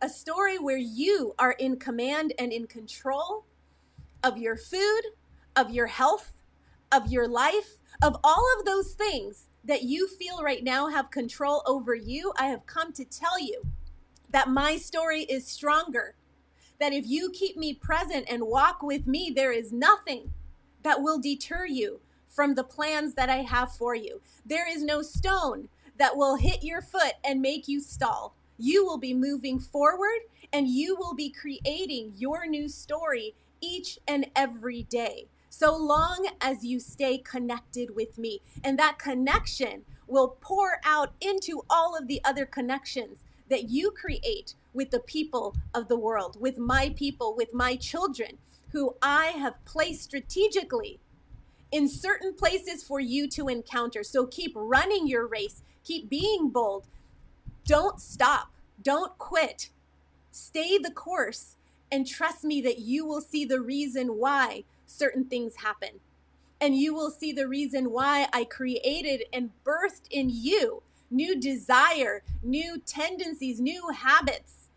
a 0.00 0.08
story 0.08 0.58
where 0.58 0.76
you 0.76 1.34
are 1.38 1.52
in 1.52 1.76
command 1.76 2.32
and 2.38 2.52
in 2.52 2.66
control 2.66 3.44
of 4.22 4.36
your 4.36 4.56
food, 4.56 5.02
of 5.54 5.70
your 5.70 5.86
health, 5.86 6.32
of 6.92 7.10
your 7.10 7.26
life, 7.26 7.78
of 8.02 8.16
all 8.22 8.44
of 8.58 8.66
those 8.66 8.92
things 8.92 9.48
that 9.64 9.82
you 9.82 10.06
feel 10.06 10.42
right 10.42 10.62
now 10.62 10.88
have 10.88 11.10
control 11.10 11.62
over 11.66 11.94
you, 11.94 12.32
I 12.38 12.46
have 12.46 12.66
come 12.66 12.92
to 12.92 13.04
tell 13.04 13.40
you 13.40 13.62
that 14.30 14.48
my 14.48 14.76
story 14.76 15.22
is 15.22 15.46
stronger. 15.46 16.14
That 16.78 16.92
if 16.92 17.06
you 17.06 17.30
keep 17.30 17.56
me 17.56 17.72
present 17.72 18.26
and 18.28 18.44
walk 18.44 18.82
with 18.82 19.06
me, 19.06 19.32
there 19.34 19.52
is 19.52 19.72
nothing 19.72 20.32
that 20.82 21.00
will 21.00 21.18
deter 21.18 21.64
you 21.66 22.00
from 22.28 22.54
the 22.54 22.64
plans 22.64 23.14
that 23.14 23.30
I 23.30 23.38
have 23.38 23.72
for 23.72 23.94
you. 23.94 24.20
There 24.44 24.70
is 24.70 24.82
no 24.82 25.00
stone 25.00 25.68
that 25.96 26.16
will 26.18 26.36
hit 26.36 26.62
your 26.62 26.82
foot 26.82 27.14
and 27.24 27.40
make 27.40 27.66
you 27.66 27.80
stall. 27.80 28.34
You 28.58 28.84
will 28.84 28.98
be 28.98 29.14
moving 29.14 29.58
forward 29.58 30.20
and 30.52 30.68
you 30.68 30.96
will 30.96 31.14
be 31.14 31.30
creating 31.30 32.14
your 32.16 32.46
new 32.46 32.68
story 32.68 33.34
each 33.60 33.98
and 34.06 34.26
every 34.34 34.84
day. 34.84 35.26
So 35.48 35.76
long 35.76 36.28
as 36.40 36.64
you 36.64 36.80
stay 36.80 37.18
connected 37.18 37.96
with 37.96 38.18
me. 38.18 38.40
And 38.62 38.78
that 38.78 38.98
connection 38.98 39.84
will 40.06 40.36
pour 40.40 40.80
out 40.84 41.12
into 41.20 41.62
all 41.70 41.96
of 41.96 42.06
the 42.06 42.20
other 42.24 42.46
connections 42.46 43.24
that 43.48 43.70
you 43.70 43.90
create 43.90 44.54
with 44.74 44.90
the 44.90 45.00
people 45.00 45.56
of 45.74 45.88
the 45.88 45.98
world, 45.98 46.36
with 46.40 46.58
my 46.58 46.92
people, 46.96 47.34
with 47.34 47.54
my 47.54 47.76
children, 47.76 48.38
who 48.72 48.96
I 49.00 49.26
have 49.26 49.64
placed 49.64 50.02
strategically 50.04 51.00
in 51.72 51.88
certain 51.88 52.34
places 52.34 52.82
for 52.82 53.00
you 53.00 53.28
to 53.30 53.48
encounter. 53.48 54.02
So 54.02 54.26
keep 54.26 54.52
running 54.54 55.06
your 55.06 55.26
race, 55.26 55.62
keep 55.84 56.10
being 56.10 56.50
bold. 56.50 56.86
Don't 57.66 58.00
stop, 58.00 58.52
don't 58.82 59.16
quit. 59.18 59.70
Stay 60.30 60.78
the 60.78 60.90
course 60.90 61.56
and 61.90 62.06
trust 62.06 62.44
me 62.44 62.60
that 62.62 62.78
you 62.78 63.04
will 63.04 63.20
see 63.20 63.44
the 63.44 63.60
reason 63.60 64.18
why 64.18 64.64
certain 64.86 65.24
things 65.24 65.56
happen. 65.56 66.00
And 66.60 66.76
you 66.76 66.94
will 66.94 67.10
see 67.10 67.32
the 67.32 67.48
reason 67.48 67.90
why 67.90 68.28
I 68.32 68.44
created 68.44 69.24
and 69.32 69.50
birthed 69.64 70.08
in 70.10 70.30
you 70.30 70.82
new 71.10 71.38
desire, 71.38 72.22
new 72.42 72.78
tendencies, 72.78 73.60
new 73.60 73.90
habits 73.90 74.68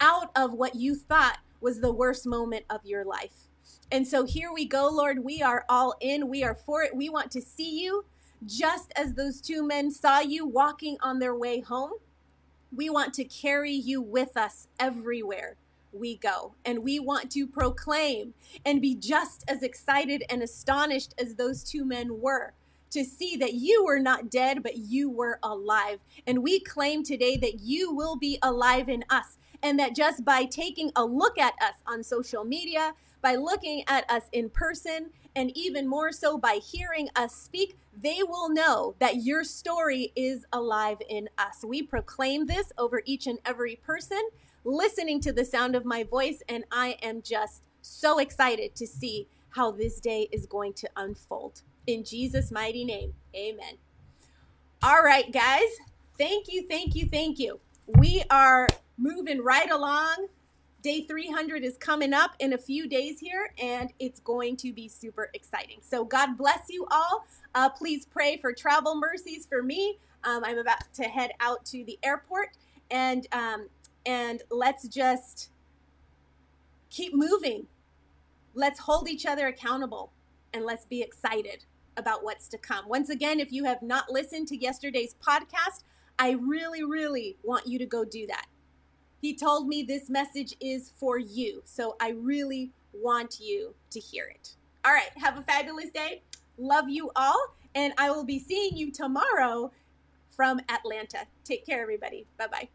out 0.00 0.30
of 0.34 0.52
what 0.52 0.74
you 0.74 0.94
thought 0.94 1.38
was 1.60 1.80
the 1.80 1.92
worst 1.92 2.26
moment 2.26 2.64
of 2.70 2.84
your 2.84 3.04
life. 3.04 3.48
And 3.90 4.06
so 4.06 4.24
here 4.24 4.52
we 4.52 4.64
go, 4.64 4.88
Lord. 4.88 5.24
We 5.24 5.42
are 5.42 5.64
all 5.68 5.94
in. 6.00 6.28
We 6.28 6.42
are 6.42 6.54
for 6.54 6.82
it. 6.82 6.96
We 6.96 7.08
want 7.08 7.30
to 7.32 7.40
see 7.40 7.80
you 7.82 8.04
just 8.46 8.92
as 8.96 9.14
those 9.14 9.40
two 9.40 9.66
men 9.66 9.90
saw 9.90 10.20
you 10.20 10.46
walking 10.46 10.96
on 11.00 11.18
their 11.18 11.34
way 11.34 11.60
home. 11.60 11.92
We 12.76 12.90
want 12.90 13.14
to 13.14 13.24
carry 13.24 13.72
you 13.72 14.00
with 14.02 14.36
us 14.36 14.68
everywhere 14.78 15.56
we 15.92 16.16
go. 16.16 16.54
And 16.64 16.82
we 16.82 16.98
want 16.98 17.30
to 17.32 17.46
proclaim 17.46 18.34
and 18.64 18.82
be 18.82 18.94
just 18.94 19.44
as 19.48 19.62
excited 19.62 20.24
and 20.28 20.42
astonished 20.42 21.14
as 21.18 21.34
those 21.34 21.62
two 21.62 21.84
men 21.84 22.20
were 22.20 22.52
to 22.90 23.04
see 23.04 23.36
that 23.36 23.54
you 23.54 23.84
were 23.84 23.98
not 23.98 24.30
dead, 24.30 24.62
but 24.62 24.76
you 24.76 25.10
were 25.10 25.38
alive. 25.42 25.98
And 26.26 26.42
we 26.42 26.60
claim 26.60 27.02
today 27.02 27.36
that 27.38 27.60
you 27.60 27.92
will 27.92 28.16
be 28.16 28.38
alive 28.42 28.88
in 28.88 29.04
us. 29.10 29.36
And 29.62 29.78
that 29.78 29.96
just 29.96 30.24
by 30.24 30.44
taking 30.44 30.92
a 30.94 31.04
look 31.04 31.38
at 31.38 31.54
us 31.60 31.74
on 31.86 32.02
social 32.02 32.44
media, 32.44 32.94
by 33.22 33.34
looking 33.36 33.82
at 33.88 34.08
us 34.10 34.24
in 34.32 34.50
person, 34.50 35.10
and 35.36 35.56
even 35.56 35.88
more 35.88 36.12
so 36.12 36.38
by 36.38 36.54
hearing 36.54 37.08
us 37.16 37.34
speak, 37.34 37.76
they 38.00 38.22
will 38.22 38.48
know 38.48 38.94
that 38.98 39.22
your 39.22 39.44
story 39.44 40.12
is 40.14 40.44
alive 40.52 40.98
in 41.08 41.28
us. 41.38 41.64
We 41.64 41.82
proclaim 41.82 42.46
this 42.46 42.72
over 42.78 43.02
each 43.04 43.26
and 43.26 43.38
every 43.44 43.76
person 43.76 44.20
listening 44.64 45.20
to 45.20 45.32
the 45.32 45.44
sound 45.44 45.76
of 45.76 45.84
my 45.84 46.02
voice, 46.02 46.42
and 46.48 46.64
I 46.72 46.96
am 47.02 47.22
just 47.22 47.62
so 47.82 48.18
excited 48.18 48.74
to 48.76 48.86
see 48.86 49.28
how 49.50 49.70
this 49.70 50.00
day 50.00 50.28
is 50.32 50.46
going 50.46 50.72
to 50.74 50.88
unfold. 50.96 51.62
In 51.86 52.02
Jesus' 52.02 52.50
mighty 52.50 52.84
name, 52.84 53.14
amen. 53.36 53.74
All 54.82 55.02
right, 55.02 55.30
guys, 55.32 55.68
thank 56.18 56.52
you, 56.52 56.66
thank 56.68 56.94
you, 56.94 57.06
thank 57.06 57.38
you. 57.38 57.60
We 57.86 58.22
are 58.30 58.66
moving 58.96 59.42
right 59.42 59.70
along 59.70 60.28
Day 60.84 61.00
300 61.00 61.64
is 61.64 61.78
coming 61.78 62.12
up 62.12 62.32
in 62.40 62.52
a 62.52 62.58
few 62.58 62.86
days 62.86 63.18
here, 63.18 63.54
and 63.58 63.90
it's 63.98 64.20
going 64.20 64.54
to 64.58 64.70
be 64.70 64.86
super 64.86 65.30
exciting. 65.32 65.78
So, 65.80 66.04
God 66.04 66.36
bless 66.36 66.66
you 66.68 66.86
all. 66.90 67.24
Uh, 67.54 67.70
please 67.70 68.04
pray 68.04 68.36
for 68.36 68.52
travel 68.52 68.94
mercies 68.94 69.46
for 69.46 69.62
me. 69.62 69.98
Um, 70.24 70.44
I'm 70.44 70.58
about 70.58 70.80
to 70.92 71.04
head 71.04 71.30
out 71.40 71.64
to 71.66 71.84
the 71.86 71.98
airport, 72.02 72.50
and 72.90 73.26
um, 73.32 73.68
and 74.04 74.42
let's 74.50 74.86
just 74.86 75.48
keep 76.90 77.14
moving. 77.14 77.66
Let's 78.52 78.78
hold 78.78 79.08
each 79.08 79.24
other 79.24 79.46
accountable, 79.46 80.12
and 80.52 80.66
let's 80.66 80.84
be 80.84 81.00
excited 81.00 81.64
about 81.96 82.22
what's 82.22 82.46
to 82.48 82.58
come. 82.58 82.86
Once 82.90 83.08
again, 83.08 83.40
if 83.40 83.50
you 83.50 83.64
have 83.64 83.80
not 83.80 84.10
listened 84.10 84.48
to 84.48 84.56
yesterday's 84.58 85.14
podcast, 85.26 85.84
I 86.18 86.32
really, 86.32 86.84
really 86.84 87.38
want 87.42 87.66
you 87.66 87.78
to 87.78 87.86
go 87.86 88.04
do 88.04 88.26
that. 88.26 88.44
He 89.24 89.34
told 89.34 89.68
me 89.68 89.82
this 89.82 90.10
message 90.10 90.54
is 90.60 90.92
for 90.96 91.16
you. 91.18 91.62
So 91.64 91.96
I 91.98 92.10
really 92.10 92.72
want 92.92 93.40
you 93.40 93.74
to 93.88 93.98
hear 93.98 94.26
it. 94.26 94.50
All 94.84 94.92
right. 94.92 95.08
Have 95.16 95.38
a 95.38 95.42
fabulous 95.42 95.88
day. 95.88 96.20
Love 96.58 96.90
you 96.90 97.10
all. 97.16 97.56
And 97.74 97.94
I 97.96 98.10
will 98.10 98.24
be 98.24 98.38
seeing 98.38 98.76
you 98.76 98.92
tomorrow 98.92 99.72
from 100.36 100.60
Atlanta. 100.68 101.20
Take 101.42 101.64
care, 101.64 101.80
everybody. 101.80 102.26
Bye 102.36 102.48
bye. 102.48 102.68